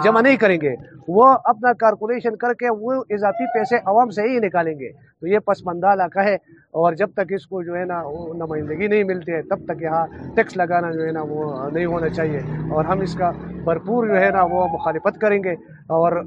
جمع 0.04 0.22
نہیں 0.28 0.36
کریں 0.44 0.58
گے 0.66 0.74
وہ 1.20 1.26
اپنا 1.54 1.72
کارکولیشن 1.86 2.36
کر 2.44 2.54
کے 2.60 2.74
وہ 2.82 3.02
اضافی 3.18 3.48
پیسے 3.54 3.78
عوام 3.94 4.10
سے 4.20 4.28
ہی 4.28 4.38
نکالیں 4.46 4.74
گے 4.84 4.92
تو 4.92 5.28
یہ 5.32 5.40
پسماندہ 5.48 5.94
علاقہ 5.98 6.28
ہے 6.30 6.36
اور 6.78 6.94
جب 6.94 7.12
تک 7.18 7.32
اس 7.36 7.46
کو 7.48 7.62
جو 7.64 7.76
ہے 7.76 7.84
نا 7.92 8.02
نمائندگی 8.38 8.88
نہیں 8.88 9.04
ملتی 9.12 9.32
ہے 9.32 9.42
تب 9.50 9.64
تک 9.68 9.82
یہاں 9.82 10.06
ٹیکس 10.36 10.58
لگانا 10.58 10.92
جو 10.92 11.06
ہے 11.06 11.12
نا 11.12 11.22
وہ 11.30 11.70
نہیں 11.70 11.86
ہونا 11.94 12.10
چاہیے 12.10 12.40
اور 12.76 12.86
ہم 12.86 13.00
اس 13.06 13.16
کا 13.20 13.30
بھرپور 13.64 14.08
جو 14.08 14.20
ہے 14.22 14.30
نا 14.36 14.44
وہ 14.52 14.68
مخالفت 14.74 15.20
کریں 15.22 15.38
گے 15.44 15.54
اور 16.00 16.20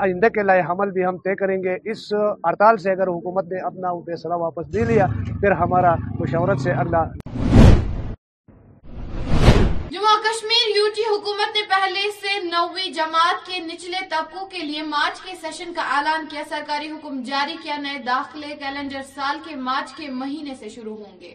آئندہ 0.00 0.28
کے 0.34 0.42
لائے 0.42 0.62
حمل 0.68 0.90
بھی 0.98 1.04
ہم 1.06 1.16
طے 1.24 1.34
کریں 1.44 1.56
گے 1.64 1.76
اس 1.90 2.12
ہڑتال 2.46 2.76
سے 2.86 2.90
اگر 2.92 3.08
حکومت 3.08 3.52
نے 3.52 3.60
اپنا 3.66 3.92
فیصلہ 4.06 4.40
واپس 4.46 4.72
دے 4.74 4.84
لیا 4.94 5.06
پھر 5.40 5.50
ہمارا 5.62 5.94
مشاورت 6.20 6.60
سے 6.60 6.72
اللہ 6.84 7.39
جموں 9.92 10.16
کشمیر 10.24 10.76
یو 10.76 10.84
ٹی 10.96 11.02
جی 11.02 11.06
حکومت 11.10 11.56
نے 11.56 11.62
پہلے 11.68 12.00
سے 12.20 12.32
نوی 12.42 12.90
جماعت 12.98 13.46
کے 13.46 13.58
نچلے 13.60 14.04
طبقوں 14.10 14.44
کے 14.50 14.58
لیے 14.62 14.82
مارچ 14.90 15.20
کے 15.24 15.32
سیشن 15.40 15.72
کا 15.76 15.82
اعلان 15.96 16.26
کیا 16.30 16.42
سرکاری 16.48 16.90
حکم 16.90 17.20
جاری 17.30 17.56
کیا 17.62 17.76
نئے 17.86 17.98
داخلے 18.06 18.54
کیلنڈر 18.60 19.02
سال 19.14 19.38
کے 19.48 19.54
مارچ 19.68 19.92
کے 19.96 20.08
مہینے 20.20 20.54
سے 20.58 20.68
شروع 20.74 20.96
ہوں 20.96 21.20
گے 21.20 21.34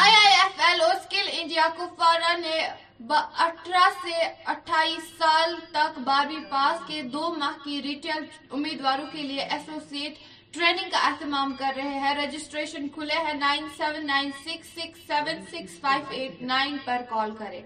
آئی 0.00 0.14
آئی 0.22 0.34
ایف 0.34 0.60
ایل 0.68 0.80
اور 0.82 0.94
اسکل 0.94 1.28
انڈیا 1.40 1.68
کپوارہ 1.78 2.36
نے 2.40 2.58
اٹھارہ 3.10 3.90
سے 4.02 4.22
اٹھائیس 4.52 5.16
سال 5.18 5.54
تک 5.72 5.98
بارہویں 6.04 6.50
پاس 6.50 6.86
کے 6.86 7.02
دو 7.12 7.32
ماہ 7.38 7.62
کی 7.64 7.80
ریٹیل 7.84 8.24
امیدواروں 8.60 9.06
کے 9.12 9.22
لیے 9.22 9.42
ایسوسیٹ 9.58 10.16
ٹریننگ 10.54 10.90
کا 10.90 10.98
اہتمام 11.06 11.52
کر 11.58 11.72
رہے 11.76 11.98
ہیں 12.00 12.14
رجسٹریشن 12.14 12.86
کھلے 12.94 13.14
ہیں 13.26 13.32
nine 13.38 13.64
seven 13.76 14.06
nine 14.06 14.30
six 14.44 14.68
six 14.74 15.06
seven 15.06 15.40
six 15.50 15.78
five 15.80 16.10
eight 16.16 16.42
nine 16.50 16.76
پر 16.84 17.00
کال 17.08 17.30
کریں 17.38 17.60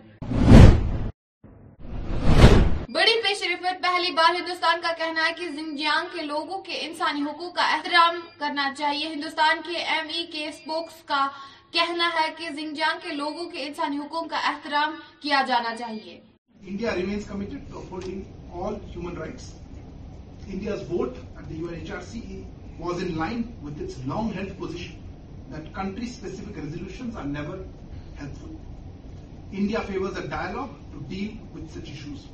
بڑی 2.95 3.17
پیش 3.27 3.43
رفت 3.53 3.83
پہلی 3.83 4.13
بار 4.17 4.35
ہندوستان 4.35 4.81
کا 4.83 4.93
کہنا 4.99 5.27
ہے 5.29 5.33
کہ 5.39 5.49
زنجیانگ 5.57 6.17
کے 6.17 6.23
لوگوں 6.27 6.63
کے 6.69 6.79
انسانی 6.87 7.23
حقوق 7.29 7.55
کا 7.57 7.67
احترام 7.77 8.19
کرنا 8.39 8.73
چاہیے 8.79 9.07
ہندوستان 9.15 9.61
کے 9.69 9.77
ایم 9.85 10.09
ای 10.17 10.25
کے 10.33 10.49
سپوکس 10.63 11.03
کا 11.13 11.27
کہنا 11.73 12.09
ہے 12.21 12.27
کہ 12.39 12.49
زنجیانگ 12.61 13.09
کے 13.09 13.15
لوگوں 13.23 13.49
کے 13.51 13.67
انسانی 13.67 13.99
حقوق 14.05 14.29
کا 14.31 14.41
احترام 14.53 14.97
کیا 15.23 15.43
جانا 15.49 15.77
چاہیے 15.77 16.21
India 16.67 16.95
was 22.79 23.03
in 23.03 23.17
line 23.19 23.57
with 23.61 23.81
its 23.81 23.99
long-held 24.07 24.57
position 24.59 25.03
that 25.51 25.73
country-specific 25.75 26.57
resolutions 26.57 27.17
are 27.17 27.25
never 27.25 27.65
helpful. 28.15 28.55
India 29.53 29.81
favors 29.81 30.17
a 30.17 30.29
dialogue 30.29 30.75
to 30.93 31.15
deal 31.15 31.37
with 31.53 31.73
such 31.73 31.91
issues. 31.91 32.27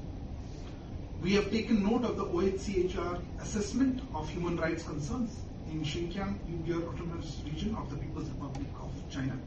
We 1.23 1.33
have 1.35 1.51
taken 1.51 1.83
note 1.83 2.05
of 2.05 2.17
the 2.17 2.27
OHCHR 2.27 3.23
assessment 3.41 4.03
of 4.15 4.29
human 4.29 4.57
rights 4.59 4.83
concerns 4.83 5.35
in 5.71 5.83
Xinjiang 5.83 6.39
Uyghur 6.51 6.93
Autonomous 6.93 7.41
Region 7.45 7.75
of 7.77 7.91
the 7.91 7.97
People's 7.97 8.29
Republic 8.31 8.67
of 8.83 8.91
China. 9.11 9.39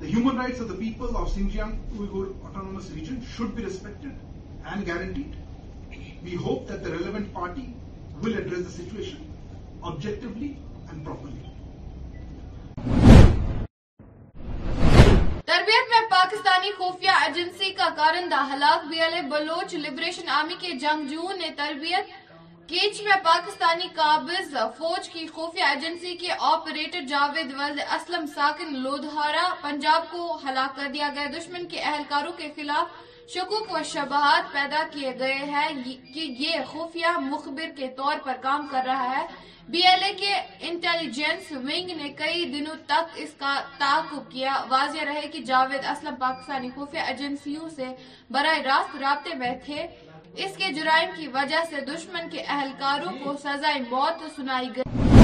The 0.00 0.06
human 0.06 0.36
rights 0.36 0.58
of 0.58 0.68
the 0.68 0.74
people 0.74 1.16
of 1.16 1.28
Xinjiang 1.28 1.78
Uyghur 1.94 2.34
Autonomous 2.44 2.90
Region 2.90 3.24
should 3.24 3.54
be 3.54 3.62
respected 3.62 4.14
and 4.66 4.84
guaranteed. 4.84 5.36
We 6.24 6.34
hope 6.34 6.66
that 6.68 6.82
the 6.82 6.90
relevant 6.90 7.32
party 7.32 7.74
will 8.20 8.36
address 8.36 8.62
the 8.62 8.70
situation 8.70 9.16
objectively 9.82 10.56
and 10.90 11.04
properly. 11.04 11.34
تربیت 15.48 15.88
میں 15.90 16.00
پاکستانی 16.10 16.70
خفیہ 16.78 17.10
agency 17.26 17.70
کا 17.76 17.88
کارندہ 17.96 18.42
ہلاک 18.52 18.86
بھی 18.88 19.20
Baloch 19.30 19.74
liberation 19.74 20.28
army 20.38 20.54
کے 20.60 20.72
جنگجو 20.80 21.28
نے 21.40 21.48
تربیت 21.56 22.16
کیچ 22.68 23.00
میں 23.02 23.16
پاکستانی 23.24 23.88
قابض 23.96 24.54
فوج 24.78 25.08
کی 25.08 25.26
خفیہ 25.36 25.64
ایجنسی 25.74 26.16
کے 26.20 26.28
آپریٹر 26.52 27.02
جاوید 27.08 27.52
ولد 27.58 27.80
اسلم 27.94 28.26
ساکن 28.34 28.76
لودھارا 28.82 29.48
پنجاب 29.62 30.10
کو 30.10 30.36
ہلاک 30.44 30.76
کر 30.76 30.88
دیا 30.94 31.10
گیا 31.14 31.26
دشمن 31.38 31.64
کے 31.68 31.80
اہلکاروں 31.80 32.32
کے 32.38 32.48
خلاف 32.56 32.96
شکوک 33.34 33.66
و 33.74 33.82
شبہات 33.84 34.52
پیدا 34.52 34.82
کیے 34.90 35.10
گئے 35.18 35.34
ہیں 35.34 35.68
کہ 36.14 36.20
یہ 36.42 36.52
خفیہ 36.70 37.10
مخبر 37.20 37.70
کے 37.76 37.88
طور 37.96 38.16
پر 38.24 38.36
کام 38.42 38.66
کر 38.70 38.82
رہا 38.86 39.16
ہے 39.16 39.24
بی 39.72 39.80
ایل 39.88 40.02
اے 40.04 40.12
کے 40.20 40.32
انٹیلیجنس 40.68 41.50
ونگ 41.52 41.90
نے 42.00 42.08
کئی 42.18 42.44
دنوں 42.52 42.76
تک 42.92 43.18
اس 43.24 43.34
کا 43.38 43.52
تعاقب 43.78 44.30
کیا 44.32 44.54
واضح 44.70 45.04
رہے 45.08 45.26
کہ 45.32 45.38
جاوید 45.50 45.84
اسلم 45.90 46.14
پاکستانی 46.20 46.70
خفیہ 46.76 47.00
ایجنسیوں 47.10 47.68
سے 47.76 47.88
براہ 48.36 48.58
راست 48.70 48.96
رابطے 49.02 49.34
میں 49.42 49.54
تھے 49.64 49.86
اس 50.44 50.56
کے 50.58 50.72
جرائم 50.78 51.10
کی 51.16 51.28
وجہ 51.34 51.62
سے 51.70 51.80
دشمن 51.94 52.30
کے 52.32 52.42
اہلکاروں 52.56 53.12
کو 53.24 53.36
سزائے 53.44 53.80
موت 53.90 54.24
سنائی 54.36 54.68
گئی 54.76 55.16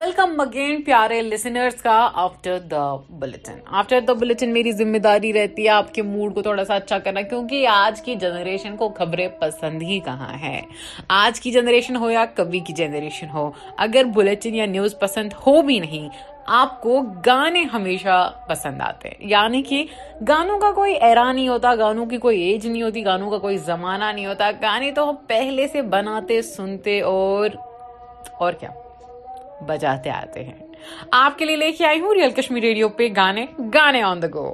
ویلکم 0.04 0.40
اگین 0.40 0.82
پیارے 0.84 1.20
لسنرس 1.22 1.74
کا 1.82 1.92
after 2.22 2.58
the 2.70 2.82
bulletin 3.20 3.58
after 3.78 4.00
the 4.08 4.12
bulletin 4.22 4.52
میری 4.52 4.72
ذمہ 4.78 4.98
داری 5.06 5.32
رہتی 5.32 5.64
ہے 5.64 5.68
آپ 5.72 5.92
کے 5.94 6.02
موڈ 6.02 6.34
کو 6.34 6.42
تھوڑا 6.42 6.64
سا 6.64 6.74
اچھا 6.74 6.98
کرنا 7.04 7.20
کیونکہ 7.28 7.66
آج 7.72 8.00
کی 8.04 8.14
جنریشن 8.24 8.76
کو 8.76 8.88
خبریں 8.98 9.26
پسند 9.40 9.82
ہی 9.82 9.98
کہاں 10.04 10.32
ہے 10.42 10.60
آج 11.20 11.40
کی 11.40 11.50
جنریشن 11.52 11.96
ہو 12.00 12.10
یا 12.10 12.24
کبھی 12.34 12.60
کی 12.66 12.72
جنریشن 12.82 13.30
ہو 13.34 13.50
اگر 13.86 14.04
بلٹن 14.16 14.54
یا 14.54 14.66
نیوز 14.74 14.98
پسند 15.00 15.32
ہو 15.46 15.60
بھی 15.66 15.78
نہیں 15.86 16.08
آپ 16.60 16.80
کو 16.82 17.00
گانے 17.26 17.62
ہمیشہ 17.72 18.18
پسند 18.48 18.82
آتے 18.88 19.08
ہیں 19.08 19.28
یعنی 19.30 19.62
کہ 19.68 19.84
گانوں 20.28 20.58
کا 20.60 20.72
کوئی 20.76 20.94
ایرا 21.08 21.30
نہیں 21.32 21.48
ہوتا 21.48 21.74
گانوں 21.86 22.06
کی 22.06 22.18
کوئی 22.28 22.40
ایج 22.50 22.66
نہیں 22.66 22.82
ہوتی 22.82 23.04
گانوں 23.04 23.30
کا 23.30 23.38
کوئی 23.48 23.56
زمانہ 23.72 24.12
نہیں 24.14 24.26
ہوتا 24.26 24.50
گانے 24.62 24.90
تو 24.96 25.10
پہلے 25.28 25.68
سے 25.72 25.82
بناتے 25.96 26.42
سنتے 26.54 27.00
اور 27.14 27.48
اور 28.40 28.52
کیا 28.60 28.70
بجاتے 29.68 30.10
آتے 30.10 30.44
ہیں 30.44 30.62
آپ 31.22 31.38
کے 31.38 31.44
لیے 31.44 31.56
لے 31.56 31.70
کے 31.78 31.86
آئی 31.86 32.00
ہوں 32.00 32.14
ریئل 32.14 32.30
کشمیر 32.36 32.62
ریڈیو 32.62 32.88
پہ 32.98 33.08
گانے 33.16 33.44
گانے 33.74 34.02
آن 34.02 34.22
دا 34.22 34.28
گو 34.34 34.52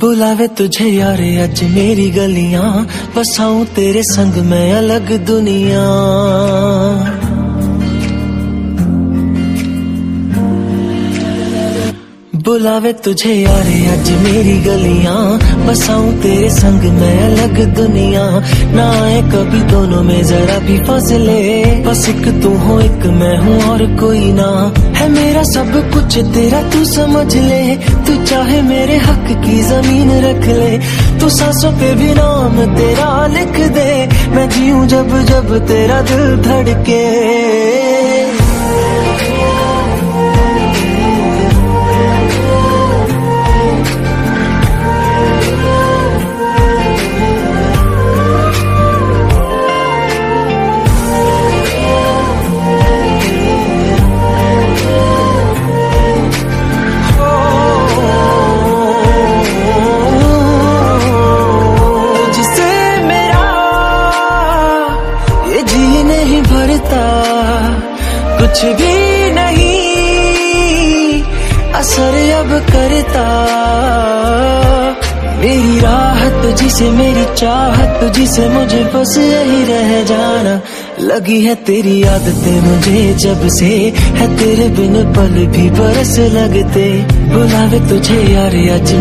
بلاوے 0.00 0.46
تجھے 0.56 0.88
یار 0.88 1.18
اج 1.42 1.62
میری 1.74 2.10
گلیاں 2.16 2.72
بساؤں 3.16 3.64
تیرے 3.74 4.02
سنگ 4.14 4.38
میں 4.48 4.72
الگ 4.74 5.12
دنیا 5.28 5.82
بلاوے 12.46 12.90
تجھے 13.04 13.32
یارے 13.34 14.14
میری 14.22 14.54
گلیاں 14.66 15.18
بس 15.66 15.82
آؤں 15.90 16.10
سنگ 16.58 16.82
میں 16.98 17.16
الگ 17.26 17.56
دنیا 17.76 18.24
نہ 18.76 18.82
آئے 19.02 19.20
کبھی 19.32 19.60
دونوں 19.70 20.02
میں 20.08 20.22
ذرا 20.30 20.56
بھی 20.66 20.78
فاصلے 20.86 21.42
بس 21.86 22.06
ایک 22.08 22.26
تو 22.42 22.52
ایک 22.76 23.06
میں 23.20 23.36
ہوں 23.44 23.60
اور 23.68 23.80
کوئی 24.00 24.32
نہ 24.40 24.48
ہے 25.00 25.08
میرا 25.18 25.42
سب 25.54 25.68
کچھ 25.94 26.18
تیرا 26.34 26.60
تو 26.72 26.82
سمجھ 26.94 27.36
لے 27.36 27.62
تو 28.06 28.12
چاہے 28.28 28.60
میرے 28.72 28.96
حق 29.08 29.30
کی 29.44 29.60
زمین 29.68 30.10
رکھ 30.24 30.48
لے 30.48 30.76
تو 31.20 31.28
سانسوں 31.38 31.72
پہ 31.80 31.94
بھی 31.98 32.12
نام 32.20 32.56
تیرا 32.76 33.10
لکھ 33.38 33.60
دے 33.76 33.90
میں 34.34 34.46
جیوں 34.56 34.84
جب 34.94 35.16
جب 35.28 35.56
تیرا 35.68 36.00
دل 36.10 36.24
دھڑکے 36.44 37.02
سے 78.30 78.46
مجھے 78.48 78.82
بس 78.92 79.16
یہی 79.18 79.64
رہ 79.68 80.02
جانا 80.06 80.56
لگی 81.00 81.46
ہے 81.46 81.54
تیری 81.66 82.02
عادتیں 82.08 82.60
مجھے 82.64 83.12
جب 83.22 83.46
سے 83.58 83.68
ہے 84.18 84.26
تیرے 84.38 84.66
بن 84.76 84.94
پل 85.16 85.44
بھی 85.52 85.68
برس 85.78 86.18
لگتے 86.32 86.84
بلاوے 87.32 87.78
تجھے 87.88 88.20
یار 88.32 88.52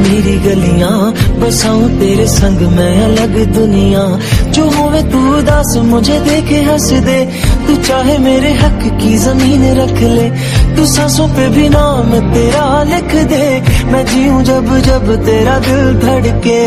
میری 0.07 0.38
گلیاں 0.45 0.95
بساؤں 1.41 1.88
تیرے 1.99 2.26
سنگ 2.38 2.63
میں 2.76 2.93
الگ 3.05 3.38
دنیا 3.55 4.07
جو 4.55 4.63
ہوئے 4.78 5.01
تو 5.11 5.17
اداس 5.36 5.76
مجھے 5.91 6.19
دیکھے 6.30 6.61
ہس 6.69 6.91
دے 7.05 7.19
تو 7.67 7.74
چاہے 7.88 8.17
میرے 8.28 8.51
حق 8.63 8.88
کی 9.01 9.15
زمین 9.28 9.63
رکھ 9.80 10.03
لے 10.03 10.30
تو 10.78 10.86
سانسوں 10.95 11.28
پہ 11.36 11.47
بھی 11.53 11.67
نام 11.78 12.13
تیرا 12.34 12.67
لکھ 12.91 13.15
دے 13.30 13.47
میں 13.91 14.03
جیوں 14.11 14.41
جب 14.49 14.76
جب 14.88 15.13
تیرا 15.26 15.57
دل 15.67 15.93
دھڑکے 16.01 16.59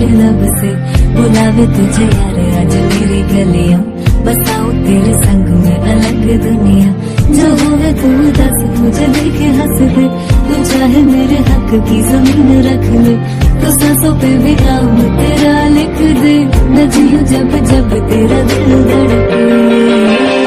تیرے 0.00 0.12
لب 0.18 0.40
سے 0.60 0.68
بلاوے 1.14 1.64
تجھے 1.76 2.04
یار 2.04 2.54
آج 2.60 2.74
میری 2.92 3.22
گلیاں 3.32 3.80
بساؤ 4.26 4.66
تیرے 4.84 5.12
سنگ 5.24 5.48
میں 5.64 5.74
الگ 5.94 6.20
دنیا 6.44 6.86
جو 7.36 7.48
ہوئے 7.62 7.92
تو 8.00 8.08
دس 8.38 8.56
مجھے 8.80 9.06
ہنس 9.38 9.80
دے 9.96 10.06
تو 10.48 10.54
چاہے 10.72 11.02
میرے 11.10 11.38
حق 11.50 11.74
کی 11.90 12.00
زمین 12.10 12.48
رکھ 12.70 12.88
لے 13.04 13.16
تو 13.60 13.70
سانسوں 13.80 14.14
پہ 14.20 14.30
بھی 14.42 14.54
کام 14.64 15.06
تیرا 15.20 15.56
لکھ 15.76 16.02
دے 16.22 16.36
نہ 16.74 16.82
جی 16.96 17.06
جب 17.36 17.48
جب 17.70 17.94
تیرا 18.10 18.40
دل 18.52 18.82
دھڑکے 18.90 20.38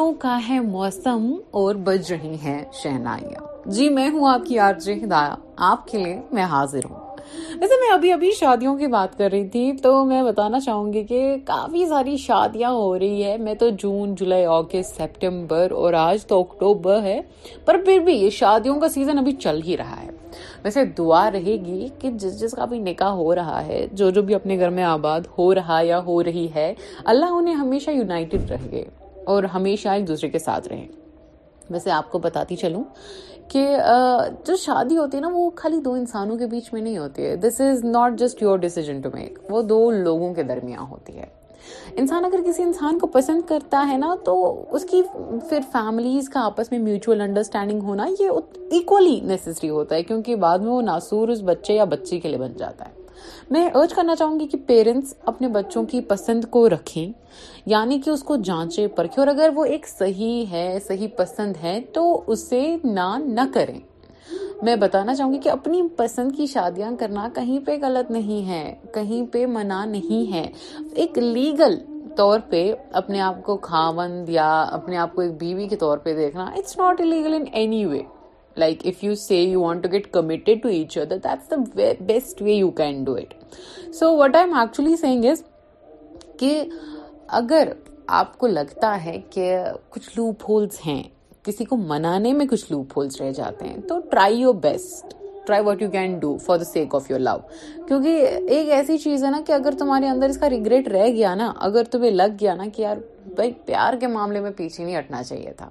چیزوں 0.00 0.12
کا 0.20 0.38
ہے 0.48 0.58
موسم 0.64 1.26
اور 1.60 1.74
بج 1.84 2.12
رہی 2.12 2.34
ہیں 2.42 2.60
شہنائیاں 2.82 3.40
جی 3.76 3.88
میں 3.94 4.08
ہوں 4.10 4.26
آپ 4.28 4.44
کی 4.46 4.58
آپ 4.58 5.86
کے 5.88 5.98
لیے 5.98 6.14
میں 6.34 6.42
حاضر 6.52 6.84
ہوں 6.90 7.08
ویسے 7.60 7.74
میں 7.80 7.90
ابھی 7.94 8.12
ابھی 8.12 8.30
شادیوں 8.38 8.76
کی 8.78 8.86
بات 8.94 9.16
کر 9.18 9.30
رہی 9.32 9.48
تھی 9.54 9.72
تو 9.82 9.92
میں 10.10 10.22
بتانا 10.24 10.60
چاہوں 10.64 10.92
گی 10.92 11.02
کہ 11.06 11.20
کافی 11.46 11.84
ساری 11.88 12.16
شادیاں 12.26 12.70
ہو 12.70 12.98
رہی 12.98 13.24
ہے 13.24 13.36
میں 13.46 13.54
تو 13.60 13.68
جون 13.82 14.14
جولائی 14.20 14.44
اگست 14.58 14.96
سپٹمبر 15.00 15.70
اور 15.82 15.92
آج 16.06 16.24
تو 16.26 16.40
اکتوبر 16.42 17.02
ہے 17.02 17.20
پر 17.64 17.76
پھر 17.84 17.98
بھی 18.04 18.14
یہ 18.14 18.30
شادیوں 18.38 18.78
کا 18.80 18.88
سیزن 18.96 19.18
ابھی 19.18 19.32
چل 19.42 19.60
ہی 19.66 19.76
رہا 19.76 20.02
ہے 20.02 20.08
ویسے 20.64 20.84
دعا 20.98 21.30
رہے 21.32 21.56
گی 21.66 21.86
کہ 21.98 22.10
جس 22.22 22.38
جس 22.40 22.52
کا 22.56 22.64
بھی 22.72 22.78
نکاح 22.88 23.12
ہو 23.22 23.34
رہا 23.34 23.64
ہے 23.66 23.86
جو 24.00 24.10
جو 24.10 24.22
بھی 24.30 24.34
اپنے 24.34 24.58
گھر 24.58 24.70
میں 24.78 24.84
آباد 24.96 25.28
ہو 25.38 25.54
رہا 25.54 25.80
یا 25.88 26.00
ہو 26.06 26.22
رہی 26.24 26.46
ہے 26.54 26.72
اللہ 27.14 27.36
انہیں 27.38 27.54
ہمیشہ 27.54 27.90
یونائٹڈ 27.90 28.50
رہ 28.50 28.66
گئے 28.70 28.84
اور 29.30 29.44
ہمیشہ 29.54 29.88
ایک 29.96 30.06
دوسرے 30.08 30.28
کے 30.30 30.38
ساتھ 30.38 30.66
رہیں 30.68 30.86
ویسے 31.72 31.90
آپ 31.96 32.10
کو 32.12 32.18
بتاتی 32.24 32.56
چلوں 32.62 32.82
کہ 33.52 33.62
جو 34.46 34.56
شادی 34.62 34.96
ہوتی 34.96 35.16
ہے 35.16 35.22
نا 35.22 35.28
وہ 35.32 35.48
خالی 35.60 35.80
دو 35.84 35.92
انسانوں 36.00 36.36
کے 36.38 36.46
بیچ 36.54 36.72
میں 36.72 36.80
نہیں 36.80 36.98
ہوتی 36.98 37.24
ہے 37.26 37.34
this 37.46 37.60
is 37.66 37.84
not 37.84 38.18
just 38.18 38.42
your 38.42 38.58
decision 38.66 39.00
to 39.04 39.10
make 39.14 39.38
وہ 39.52 39.62
دو 39.74 39.78
لوگوں 39.98 40.32
کے 40.34 40.42
درمیان 40.50 40.84
ہوتی 40.90 41.16
ہے 41.18 41.26
انسان 42.02 42.24
اگر 42.24 42.40
کسی 42.46 42.62
انسان 42.62 42.98
کو 42.98 43.06
پسند 43.18 43.42
کرتا 43.48 43.84
ہے 43.90 43.96
نا 44.04 44.14
تو 44.24 44.34
اس 44.78 44.84
کی 44.90 45.02
پھر 45.48 45.60
فیملیز 45.72 46.28
کا 46.36 46.44
آپس 46.44 46.70
میں 46.72 46.78
میوچول 46.88 47.20
انڈرسٹینڈنگ 47.20 47.82
ہونا 47.90 48.06
یہ 48.18 48.38
ایکولی 48.78 49.18
نیسسری 49.32 49.70
ہوتا 49.80 49.94
ہے 49.96 50.02
کیونکہ 50.10 50.36
بعد 50.46 50.58
میں 50.64 50.70
وہ 50.72 50.80
ناصور 50.92 51.28
اس 51.36 51.42
بچے 51.52 51.74
یا 51.74 51.84
بچے 51.94 52.20
کے 52.20 52.28
لیے 52.28 52.38
بن 52.46 52.56
جاتا 52.64 52.88
ہے 52.88 52.98
میں 53.52 53.68
ارج 53.74 53.94
کرنا 53.94 54.14
چاہوں 54.16 54.38
گی 54.40 54.46
کہ 54.48 54.58
پیرنٹس 54.66 55.14
اپنے 55.30 55.48
بچوں 55.56 55.82
کی 55.90 56.00
پسند 56.08 56.44
کو 56.50 56.68
رکھیں 56.70 57.12
یعنی 57.72 57.98
کہ 58.04 58.10
اس 58.10 58.22
کو 58.24 58.36
جانچے 58.44 58.86
پرکھیں 58.96 59.18
اور 59.24 59.28
اگر 59.34 59.50
وہ 59.54 59.64
ایک 59.74 59.86
صحیح 59.88 60.52
ہے 60.52 60.66
صحیح 60.88 61.08
پسند 61.16 61.56
ہے 61.62 61.78
تو 61.94 62.04
اسے 62.32 62.62
نہ 62.84 63.08
نہ 63.26 63.40
کریں 63.54 63.78
میں 64.64 64.74
بتانا 64.76 65.14
چاہوں 65.14 65.32
گی 65.32 65.38
کہ 65.44 65.48
اپنی 65.48 65.82
پسند 65.96 66.32
کی 66.36 66.46
شادیاں 66.46 66.90
کرنا 67.00 67.28
کہیں 67.34 67.58
پہ 67.66 67.76
غلط 67.82 68.10
نہیں 68.10 68.48
ہے 68.48 68.64
کہیں 68.94 69.24
پہ 69.32 69.44
منع 69.56 69.84
نہیں 69.94 70.32
ہے 70.32 70.46
ایک 71.02 71.18
لیگل 71.18 71.78
طور 72.16 72.40
پہ 72.50 72.70
اپنے 73.00 73.20
آپ 73.20 73.42
کو 73.44 73.56
کھا 73.68 73.90
یا 74.28 74.50
اپنے 74.80 74.96
آپ 75.02 75.14
کو 75.14 75.22
ایک 75.22 75.36
بیوی 75.40 75.68
کے 75.68 75.76
طور 75.84 75.98
پہ 76.06 76.14
دیکھنا 76.16 76.44
it's 76.56 76.76
not 76.78 77.00
in 77.04 77.44
any 77.52 77.84
way 77.84 78.02
like 78.58 78.86
if 78.86 79.02
you 79.04 79.14
see 79.14 79.36
you 79.38 79.60
want 79.60 79.82
to 79.82 79.88
get 79.92 80.10
committed 80.12 80.66
each 80.70 80.96
other 80.98 81.16
that's 81.24 81.50
the 81.50 81.90
best 82.06 82.42
way 82.42 82.52
you 82.52 82.70
can 82.78 83.02
do 83.04 83.14
it 83.16 83.34
so 83.98 84.16
what 84.16 84.36
I 84.36 84.44
am 84.48 84.56
actually 84.60 84.96
suggest 85.00 85.24
is 85.30 85.42
کہ 86.40 86.62
اگر 87.42 87.68
آپ 88.20 88.36
کو 88.38 88.46
لگتا 88.46 88.96
ہے 89.04 89.20
کہ 89.30 89.54
کچھ 89.94 90.08
loop 90.16 90.42
holes 90.48 90.80
ہیں 90.86 91.02
کسی 91.44 91.64
کو 91.64 91.76
منانے 91.76 92.32
میں 92.38 92.46
کچھ 92.50 92.70
لوپ 92.72 92.96
ہولس 92.98 93.20
رہ 93.20 93.30
جاتے 93.36 93.66
ہیں 93.68 93.80
تو 93.88 93.98
try 94.10 94.40
your 94.40 94.54
best 94.62 95.14
try 95.46 95.62
what 95.64 95.82
you 95.82 95.90
can 95.90 96.18
do 96.20 96.36
for 96.46 96.58
the 96.58 96.64
sake 96.64 96.94
of 96.94 97.10
your 97.10 97.20
love 97.20 97.36
کیونکہ 97.86 98.26
ایک 98.56 98.68
ایسی 98.72 98.98
چیز 98.98 99.24
ہے 99.24 99.30
نا 99.30 99.40
کہ 99.46 99.52
اگر 99.52 99.74
تمہارے 99.78 100.08
اندر 100.08 100.28
اس 100.28 100.38
کا 100.38 100.50
ریگریٹ 100.50 100.88
رہ 100.88 101.06
گیا 101.08 101.34
نا 101.34 101.52
اگر 101.68 101.84
تمہیں 101.90 102.10
لگ 102.10 102.34
گیا 102.40 102.54
نا 102.54 102.64
کہ 102.74 102.82
یار 102.82 102.96
بھائی 103.36 103.50
پیار 103.66 103.92
کے 104.00 104.06
معاملے 104.06 104.40
میں 104.40 104.50
پیچھے 104.56 104.84
نہیں 104.84 104.98
ہٹنا 104.98 105.22
چاہیے 105.22 105.52
تھا 105.56 105.68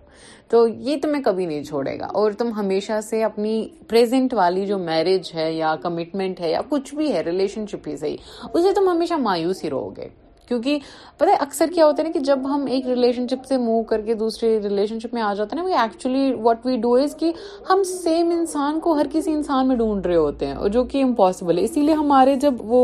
تو 0.50 0.68
یہ 0.68 0.98
تمہیں 1.02 1.22
کبھی 1.24 1.46
نہیں 1.46 1.64
چھوڑے 1.64 1.98
گا 2.00 2.06
اور 2.20 2.32
تم 2.38 2.52
ہمیشہ 2.60 3.00
سے 3.10 3.24
اپنی 3.24 3.54
پریزنٹ 3.90 4.34
والی 4.34 4.66
جو 4.68 4.78
میرج 4.78 5.32
ہے 5.36 5.52
یا 5.54 5.76
کمٹمنٹ 5.84 6.40
ہے 6.42 6.52
یا 6.52 6.62
کچھ 6.70 6.94
بھی 6.96 7.12
ہے 7.14 7.22
ریلیشن 7.26 7.68
شپ 7.72 7.88
ہی 7.88 7.98
صحیح 7.98 8.18
اسے 8.54 8.74
تم 8.76 8.90
ہمیشہ 8.92 9.14
مایوس 9.30 9.64
ہی 9.64 9.70
رہو 9.70 9.96
گے 9.98 10.08
کیونکہ 10.50 10.78
ہے 11.22 11.34
اکثر 11.46 11.68
کیا 11.74 11.86
ہوتا 11.86 12.02
ہے 12.04 12.08
نا 12.08 12.12
کہ 12.14 12.20
جب 12.28 12.46
ہم 12.50 12.64
ایک 12.76 12.88
ریلیشن 12.88 13.28
شپ 13.32 13.46
سے 13.46 13.58
موو 13.66 13.82
کر 13.90 14.02
کے 14.06 14.14
دوسری 14.22 14.50
ریلیشن 14.64 15.00
شپ 15.00 15.14
میں 15.14 15.22
آ 15.22 15.34
جاتے 15.38 15.56
ہیں 15.56 15.64
نا 15.64 15.70
وہ 15.70 15.82
actually 15.82 16.32
what 16.44 16.66
we 16.66 16.76
do 16.84 16.94
is 17.02 17.16
کہ 17.20 17.32
ہم 17.70 17.84
سیم 17.90 18.30
انسان 18.38 18.80
کو 18.86 18.94
ہر 19.00 19.08
کسی 19.14 19.32
انسان 19.34 19.68
میں 19.68 19.76
ڈھونڈ 19.82 20.06
رہے 20.08 20.16
ہوتے 20.16 20.48
ہیں 20.48 20.70
جو 20.78 20.84
کہ 20.94 21.04
امپاسبل 21.04 21.58
ہے 21.58 21.64
اسی 21.64 21.82
لیے 21.82 21.94
ہمارے 22.02 22.36
جب 22.46 22.54
وہ 22.72 22.82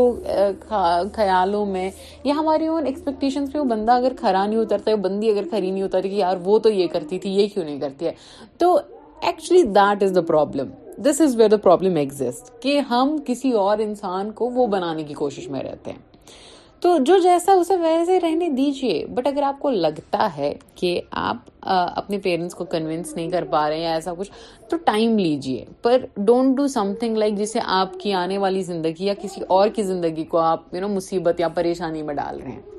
خیالوں 1.14 1.64
میں 1.74 1.90
یا 2.24 2.34
ہماری 2.38 2.66
اون 2.74 2.86
ایکسپیکٹیشن 2.86 3.44
میں 3.54 3.60
وہ 3.60 3.64
بندہ 3.76 3.92
اگر 4.02 4.12
کھرا 4.20 4.46
نہیں 4.46 4.58
اترتا 4.60 4.90
ہے 4.90 4.96
بندی 5.08 5.30
اگر 5.30 5.48
کھڑی 5.50 5.70
نہیں 5.70 5.82
اترتی 5.82 6.08
کہ 6.08 6.14
یار 6.14 6.36
وہ 6.44 6.58
تو 6.66 6.70
یہ 6.80 6.86
کرتی 6.92 7.18
تھی 7.24 7.30
یہ 7.40 7.48
کیوں 7.54 7.64
نہیں 7.64 7.80
کرتی 7.80 8.06
ہے 8.06 8.12
تو 8.58 8.74
actually 9.26 9.62
that 9.80 10.02
is 10.02 10.14
the 10.16 10.20
problem 10.32 10.68
this 11.10 11.20
is 11.20 11.36
where 11.38 11.50
the 11.50 11.56
problem 11.62 11.96
exist 12.04 12.50
کہ 12.62 12.78
ہم 12.90 13.16
کسی 13.26 13.50
اور 13.64 13.78
انسان 13.88 14.30
کو 14.40 14.50
وہ 14.54 14.66
بنانے 14.76 15.02
کی 15.04 15.14
کوشش 15.24 15.48
میں 15.56 15.62
رہتے 15.62 15.90
ہیں 15.92 16.14
تو 16.82 16.96
جو 17.06 17.16
جیسا 17.22 17.52
اسے 17.60 17.76
ویسے 17.80 18.18
رہنے 18.20 18.48
دیجیے 18.56 19.04
بٹ 19.14 19.26
اگر 19.26 19.42
آپ 19.42 19.58
کو 19.60 19.70
لگتا 19.70 20.28
ہے 20.36 20.52
کہ 20.80 21.00
آپ 21.20 21.36
اپنے 21.68 22.18
پیرنٹس 22.24 22.54
کو 22.54 22.64
کنوینس 22.74 23.14
نہیں 23.16 23.30
کر 23.30 23.44
پا 23.50 23.68
رہے 23.70 23.78
ہیں 23.80 23.92
ایسا 23.92 24.14
کچھ 24.18 24.30
تو 24.70 24.76
ٹائم 24.86 25.16
لیجیے 25.18 25.64
پر 25.82 26.04
don't 26.16 26.56
do 26.56 26.66
some 26.76 26.92
thing 27.00 27.16
like 27.16 27.36
جسے 27.38 27.60
آپ 27.80 27.98
کی 28.00 28.12
آنے 28.24 28.38
والی 28.38 28.62
زندگی 28.62 29.04
یا 29.06 29.14
کسی 29.22 29.40
اور 29.58 29.68
کی 29.76 29.82
زندگی 29.92 30.24
کو 30.34 30.38
آپ 30.38 30.72
یو 30.74 30.80
نو 30.80 30.88
مصیبت 30.94 31.40
یا 31.40 31.48
پریشانی 31.54 32.02
میں 32.10 32.14
ڈال 32.14 32.40
رہے 32.42 32.50
ہیں 32.52 32.75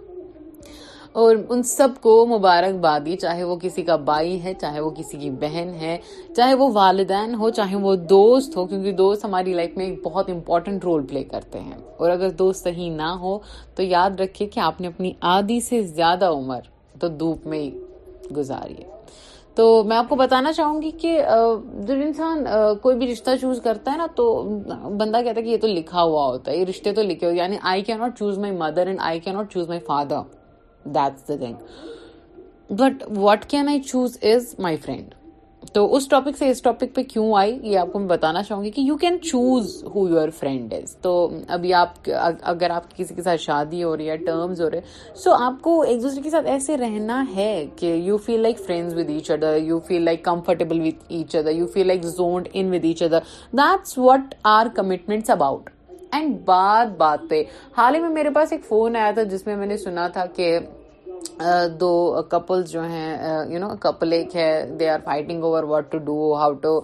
اور 1.22 1.36
ان 1.50 1.62
سب 1.64 2.02
کو 2.02 2.38
بادی 2.82 3.16
چاہے 3.18 3.44
وہ 3.44 3.56
کسی 3.62 3.82
کا 3.84 3.96
بھائی 4.10 4.42
ہے 4.44 4.54
چاہے 4.62 4.80
وہ 4.80 4.90
کسی 4.98 5.18
کی 5.18 5.30
بہن 5.40 5.74
ہے 5.82 5.98
چاہے 6.36 6.54
وہ 6.62 6.70
والدین 6.74 7.34
ہو 7.40 7.50
چاہے 7.60 7.76
وہ 7.82 7.96
دوست 8.10 8.56
ہو 8.58 8.66
کیونکہ 8.68 8.92
دوست 9.04 9.26
ہماری 9.26 9.54
لائف 9.54 9.78
میں 9.78 9.86
ایک 9.86 10.02
بہت 10.06 10.30
امپورٹنٹ 10.30 10.86
رول 10.86 11.06
پلے 11.08 11.24
کرتے 11.24 11.60
ہیں 11.60 11.78
اور 11.98 12.10
اگر 12.10 12.30
دوست 12.40 12.64
صحیح 12.64 12.92
نہ 12.96 13.10
ہو 13.22 13.38
تو 13.76 13.84
یاد 13.84 14.20
رکھے 14.20 14.48
کہ 14.56 14.60
آپ 14.60 14.82
نے 14.82 14.88
اپنی 14.88 15.14
آدھی 15.36 15.60
سے 15.70 15.82
زیادہ 15.84 16.30
عمر 16.38 16.60
تو 17.00 17.08
دھوپ 17.24 17.48
میں 17.54 17.66
گزاری 18.38 18.78
ہے 18.84 18.96
تو 19.56 19.66
میں 19.88 19.96
آپ 19.98 20.10
کو 20.10 20.16
بتانا 20.16 20.52
چاہوں 20.54 20.82
گی 20.82 20.90
کہ 21.02 21.14
جب 21.22 22.02
انسان 22.06 22.44
کوئی 22.82 22.98
بھی 22.98 23.12
رشتہ 23.12 23.30
چوز 23.42 23.62
کرتا 23.64 23.92
ہے 23.92 23.98
نا 23.98 24.06
تو 24.16 24.34
بندہ 24.98 25.22
کہتا 25.24 25.40
ہے 25.40 25.44
کہ 25.46 25.50
یہ 25.50 25.58
تو 25.62 25.68
لکھا 25.68 26.02
ہوا 26.02 26.26
ہوتا 26.26 26.52
ہے 26.52 26.58
یہ 26.58 26.66
رشتے 26.70 26.92
تو 26.96 27.02
لکھے 27.04 27.26
ہوئے 27.28 27.38
یعنی 27.38 27.58
I 27.72 27.82
cannot 28.00 28.18
choose 28.20 28.38
my 28.40 28.54
mother 28.58 28.88
and 28.88 29.00
I 29.04 29.20
cannot 29.32 29.52
choose 29.54 29.68
my 29.70 29.80
father 29.88 30.18
that's 30.96 31.28
the 31.28 31.36
thing 31.46 32.74
but 32.80 33.04
what 33.18 33.46
can 33.50 33.70
I 33.70 33.82
choose 33.82 34.18
is 34.36 34.54
my 34.60 34.76
friend 34.86 35.14
تو 35.74 35.84
اس 35.96 36.08
ٹاپک 36.08 36.38
سے 36.40 36.50
اس 36.50 36.62
ٹاپک 36.62 36.94
پہ 36.96 37.02
کیوں 37.10 37.34
آئی 37.38 37.58
یہ 37.64 37.78
آپ 37.80 37.92
کو 37.94 38.00
میں 38.00 38.08
بتانا 38.08 38.42
چاہوں 38.44 38.64
گی 38.64 38.70
کہ 38.72 38.82
you 38.82 38.96
can 38.98 39.18
choose 39.22 39.76
who 39.96 40.08
your 40.10 40.30
friend 40.40 40.74
is 40.74 40.96
تو 41.02 41.12
ابھی 41.58 41.74
آپ 41.74 42.10
اگر 42.54 42.70
آپ 42.76 42.96
کسی 42.98 43.16
کے 43.16 43.22
ساتھ 43.24 43.42
شادی 43.42 43.84
ہو 43.84 43.96
رہی 43.98 44.10
ہے 44.10 44.18
ٹرمز 44.26 44.62
ہو 44.62 44.70
رہے 44.72 44.82
سو 45.24 45.34
آپ 45.46 45.62
کو 45.62 45.80
ایک 45.82 46.02
دوسرے 46.04 46.22
کے 46.22 46.30
ساتھ 46.30 46.48
ایسے 46.52 46.78
رہنا 46.78 47.24
ہے 47.36 47.66
کہ 47.80 47.94
you 47.96 48.18
feel 48.26 48.42
like 48.42 48.60
friends 48.66 48.96
with 48.98 49.10
each 49.10 49.32
other 49.32 49.58
you 49.62 49.80
feel 49.88 50.02
like 50.06 50.24
comfortable 50.26 50.80
with 50.88 51.04
each 51.10 51.36
other 51.36 51.52
you 51.56 51.66
feel 51.74 51.88
like 51.88 52.04
zoned 52.18 52.48
in 52.54 52.74
with 52.74 52.86
each 52.86 53.04
other 53.04 53.20
that's 53.58 53.98
what 53.98 54.36
are 54.58 54.68
commitments 54.76 55.30
about 55.30 55.70
and 56.14 56.36
بات 56.46 56.98
بات 56.98 57.20
پہ 57.30 57.42
حال 57.78 57.96
ہی 57.96 58.00
میں 58.02 58.10
میرے 58.10 58.30
پاس 58.36 58.52
ایک 58.52 58.66
فون 58.68 58.96
آیا 58.96 59.12
تھا 59.16 59.24
جس 59.34 59.46
میں 59.48 59.56
میں 59.56 59.68
نے 59.68 59.78
سنا 59.78 60.08
تھا 60.14 60.26
کہ 60.36 60.58
دو 61.80 62.22
کپل 62.32 62.64
جو 62.72 62.82
ہیں 62.84 63.16
یو 63.50 63.60
نو 63.60 63.68
کپل 63.82 64.14
ایک 64.14 64.36
ہے 64.36 64.50
they 64.80 64.90
are 64.90 65.00
fighting 65.06 65.44
over 65.44 65.64
what 65.72 65.92
to 65.92 65.98
do 66.06 66.34
how 66.36 66.52
to 66.62 66.80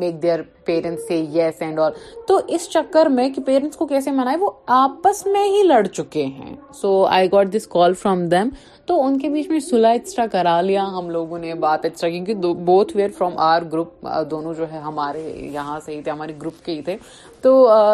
make 0.00 0.22
their 0.22 0.40
parents 0.66 1.06
سے 1.08 1.16
یس 1.32 1.62
اینڈ 1.62 1.80
آل 1.80 1.92
تو 2.28 2.40
اس 2.54 2.68
چکر 2.70 3.06
میں 3.16 3.28
کہ 3.34 3.42
پیرنٹس 3.46 3.76
کو 3.76 3.86
کیسے 3.86 4.10
منائے 4.10 4.36
وہ 4.40 4.50
آپس 4.80 5.26
میں 5.26 5.44
ہی 5.48 5.62
لڑ 5.66 5.82
چکے 5.86 6.24
ہیں 6.26 6.54
so 6.80 6.94
I 7.10 7.32
got 7.32 7.52
this 7.56 7.66
call 7.72 7.94
from 8.02 8.24
them 8.28 8.48
تو 8.86 9.00
ان 9.06 9.18
کے 9.18 9.28
بیچ 9.30 9.48
میں 9.50 9.58
سلح 9.68 9.92
اکسٹرا 9.94 10.24
اچھا 10.24 10.38
کرا 10.38 10.60
لیا 10.60 10.82
ہم 10.96 11.08
لوگوں 11.10 11.38
نے 11.38 11.52
بات 11.66 11.84
ایسٹر 11.84 11.96
اچھا 12.06 12.24
کیونکہ 12.24 12.52
both 12.64 12.96
were 12.96 13.10
from 13.18 13.38
our 13.50 13.62
group 13.72 14.06
دونوں 14.30 14.52
جو 14.54 14.70
ہے 14.72 14.78
ہمارے 14.78 15.22
یہاں 15.52 15.78
سے 15.84 15.94
ہی 15.94 16.00
تھے 16.02 16.10
ہمارے 16.12 16.32
گروپ 16.42 16.64
کے 16.64 16.72
ہی 16.74 16.82
تھے 16.82 16.96
تو 17.42 17.52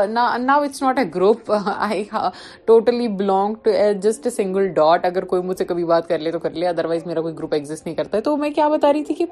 now 0.09 0.62
it's 0.62 0.83
not 0.83 0.99
a 0.99 1.05
group 1.14 1.53
I 1.76 2.03
totally 2.66 3.09
belong 3.22 3.55
to 3.62 3.70
just 4.03 4.26
a 4.26 4.31
single 4.31 4.68
dot 4.74 5.05
اگر 5.07 5.24
کوئی 5.35 5.43
مجھ 5.43 5.57
سے 5.59 5.64
کبھی 5.71 5.85
بات 5.91 6.09
کر 6.09 6.18
لے 6.18 6.31
تو 6.33 6.39
کر 6.45 6.51
لے 6.61 6.66
ادر 6.68 6.85
وائز 6.91 7.07
میرا 7.07 7.21
کوئی 7.23 7.35
گروپ 7.39 7.53
ایگزٹ 7.55 7.85
نہیں 7.87 7.97
کرتا 7.97 8.16
ہے 8.16 8.23
تو 8.23 8.37
میں 8.37 8.51
کیا 8.55 8.68
بتا 8.68 8.93
رہی 8.93 9.05
تھی 9.05 9.14
کہ 9.14 9.25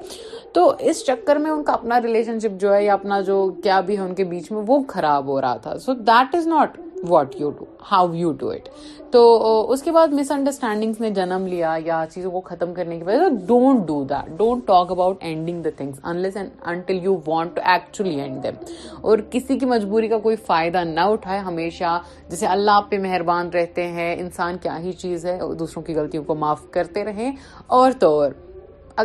تو 0.53 0.67
اس 0.89 1.03
چکر 1.07 1.35
میں 1.45 1.51
ان 1.51 1.63
کا 1.69 1.73
اپنا 1.73 2.01
ریلیشن 2.03 2.39
شپ 2.43 2.59
جو 2.61 2.73
ہے 2.73 2.83
یا 2.83 2.93
اپنا 2.93 3.19
جو 3.31 3.37
کیا 3.63 3.79
بھی 3.89 3.97
ہے 3.97 4.01
ان 4.01 4.13
کے 4.19 4.23
بیچ 4.33 4.51
میں 4.51 4.61
وہ 4.67 4.79
خراب 4.93 5.27
ہو 5.33 5.39
رہا 5.41 5.57
تھا 5.65 5.77
so 5.85 5.93
that 6.11 6.35
is 6.35 6.47
not 6.55 6.77
what 7.09 7.35
you 7.41 7.49
do 7.59 7.65
how 7.91 8.13
you 8.23 8.31
do 8.39 8.49
it 8.51 8.69
تو 9.11 9.21
اس 9.73 9.81
کے 9.83 9.91
بعد 9.91 10.07
مس 10.13 10.31
انڈرسٹینڈنگس 10.31 10.99
نے 11.01 11.09
جنم 11.11 11.45
لیا 11.47 11.73
یا 11.85 12.03
چیزوں 12.13 12.31
کو 12.31 12.41
ختم 12.49 12.73
کرنے 12.73 12.97
کی 12.97 13.03
وجہ 13.03 13.17
سے 13.29 13.45
don't 13.47 13.85
do 13.87 14.03
that 14.09 14.27
don't 14.37 14.65
talk 14.67 14.91
about 14.91 15.23
ending 15.29 15.61
the 15.63 15.69
things 15.77 15.99
unless 16.11 16.37
and 16.37 16.49
until 16.71 16.99
you 17.03 17.17
want 17.27 17.55
to 17.55 17.61
actually 17.73 18.19
end 18.21 18.43
them 18.43 18.63
اور 19.01 19.19
کسی 19.31 19.57
کی 19.59 19.65
مجبوری 19.65 20.07
کا 20.07 20.17
کوئی 20.27 20.35
فائدہ 20.47 20.83
نہ 20.87 21.07
اٹھائے 21.13 21.39
ہمیشہ 21.47 21.97
جیسے 22.29 22.47
اللہ 22.47 22.77
آپ 22.83 22.89
پہ 22.91 22.99
مہربان 23.07 23.49
رہتے 23.53 23.87
ہیں 23.97 24.15
انسان 24.19 24.57
کیا 24.63 24.79
ہی 24.81 24.91
چیز 25.05 25.25
ہے 25.25 25.39
دوسروں 25.59 25.83
کی 25.83 25.95
غلطیوں 25.95 26.23
کو 26.23 26.35
معاف 26.43 26.69
کرتے 26.71 27.05
رہیں 27.05 27.31
اور 27.79 27.91
تو 27.99 28.19
اور 28.19 28.31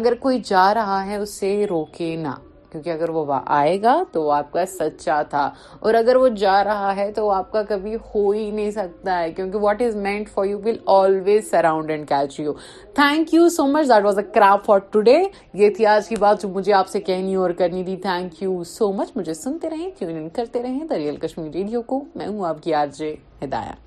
اگر 0.00 0.14
کوئی 0.20 0.40
جا 0.44 0.72
رہا 0.74 1.04
ہے 1.06 1.16
اسے 1.16 1.56
روکے 1.70 2.14
نہ 2.26 2.34
کیونکہ 2.74 2.90
اگر 2.90 3.08
وہ 3.14 3.24
آئے 3.44 3.76
گا 3.82 3.92
تو 4.12 4.30
آپ 4.36 4.50
کا 4.52 4.64
سچا 4.66 5.20
تھا 5.30 5.42
اور 5.80 5.94
اگر 5.94 6.16
وہ 6.22 6.28
جا 6.40 6.54
رہا 6.64 6.94
ہے 6.96 7.10
تو 7.16 7.28
آپ 7.30 7.52
کا 7.52 7.62
کبھی 7.68 7.94
ہو 8.14 8.30
ہی 8.30 8.50
نہیں 8.50 8.70
سکتا 8.70 9.18
ہے 9.18 9.30
کیونکہ 9.32 9.58
what 9.64 9.82
is 9.82 9.94
meant 10.06 10.28
for 10.34 10.44
you 10.46 10.58
will 10.64 10.76
always 10.96 11.50
surround 11.50 11.90
and 11.90 12.08
catch 12.08 12.38
you 12.40 12.52
thank 12.96 13.34
you 13.34 13.48
so 13.56 13.66
much 13.76 13.88
that 13.88 14.04
was 14.04 14.18
a 14.18 14.24
wrap 14.34 14.64
for 14.66 14.78
today 14.90 15.16
یہ 15.62 15.70
تھی 15.76 15.86
آج 15.94 16.08
کی 16.08 16.16
بات 16.20 16.42
جو 16.42 16.48
مجھے 16.58 16.72
آپ 16.82 16.88
سے 16.94 17.00
کہنی 17.10 17.34
اور 17.44 17.50
کرنی 17.58 17.84
تھی 17.84 17.96
تھینک 18.08 18.42
یو 18.42 18.62
سو 18.74 18.92
مچ 18.98 19.16
مجھے 19.16 19.34
سنتے 19.44 19.70
رہیں 19.70 19.88
کرتے 20.36 20.62
رہیں 20.62 20.84
دریال 20.90 21.16
کشمیر 21.26 21.50
ریڈیو 21.54 21.82
کو 21.86 22.04
میں 22.16 22.26
ہوں 22.26 22.44
آپ 22.48 22.62
کی 22.62 22.74
آج 22.84 23.02
ہدایات 23.44 23.83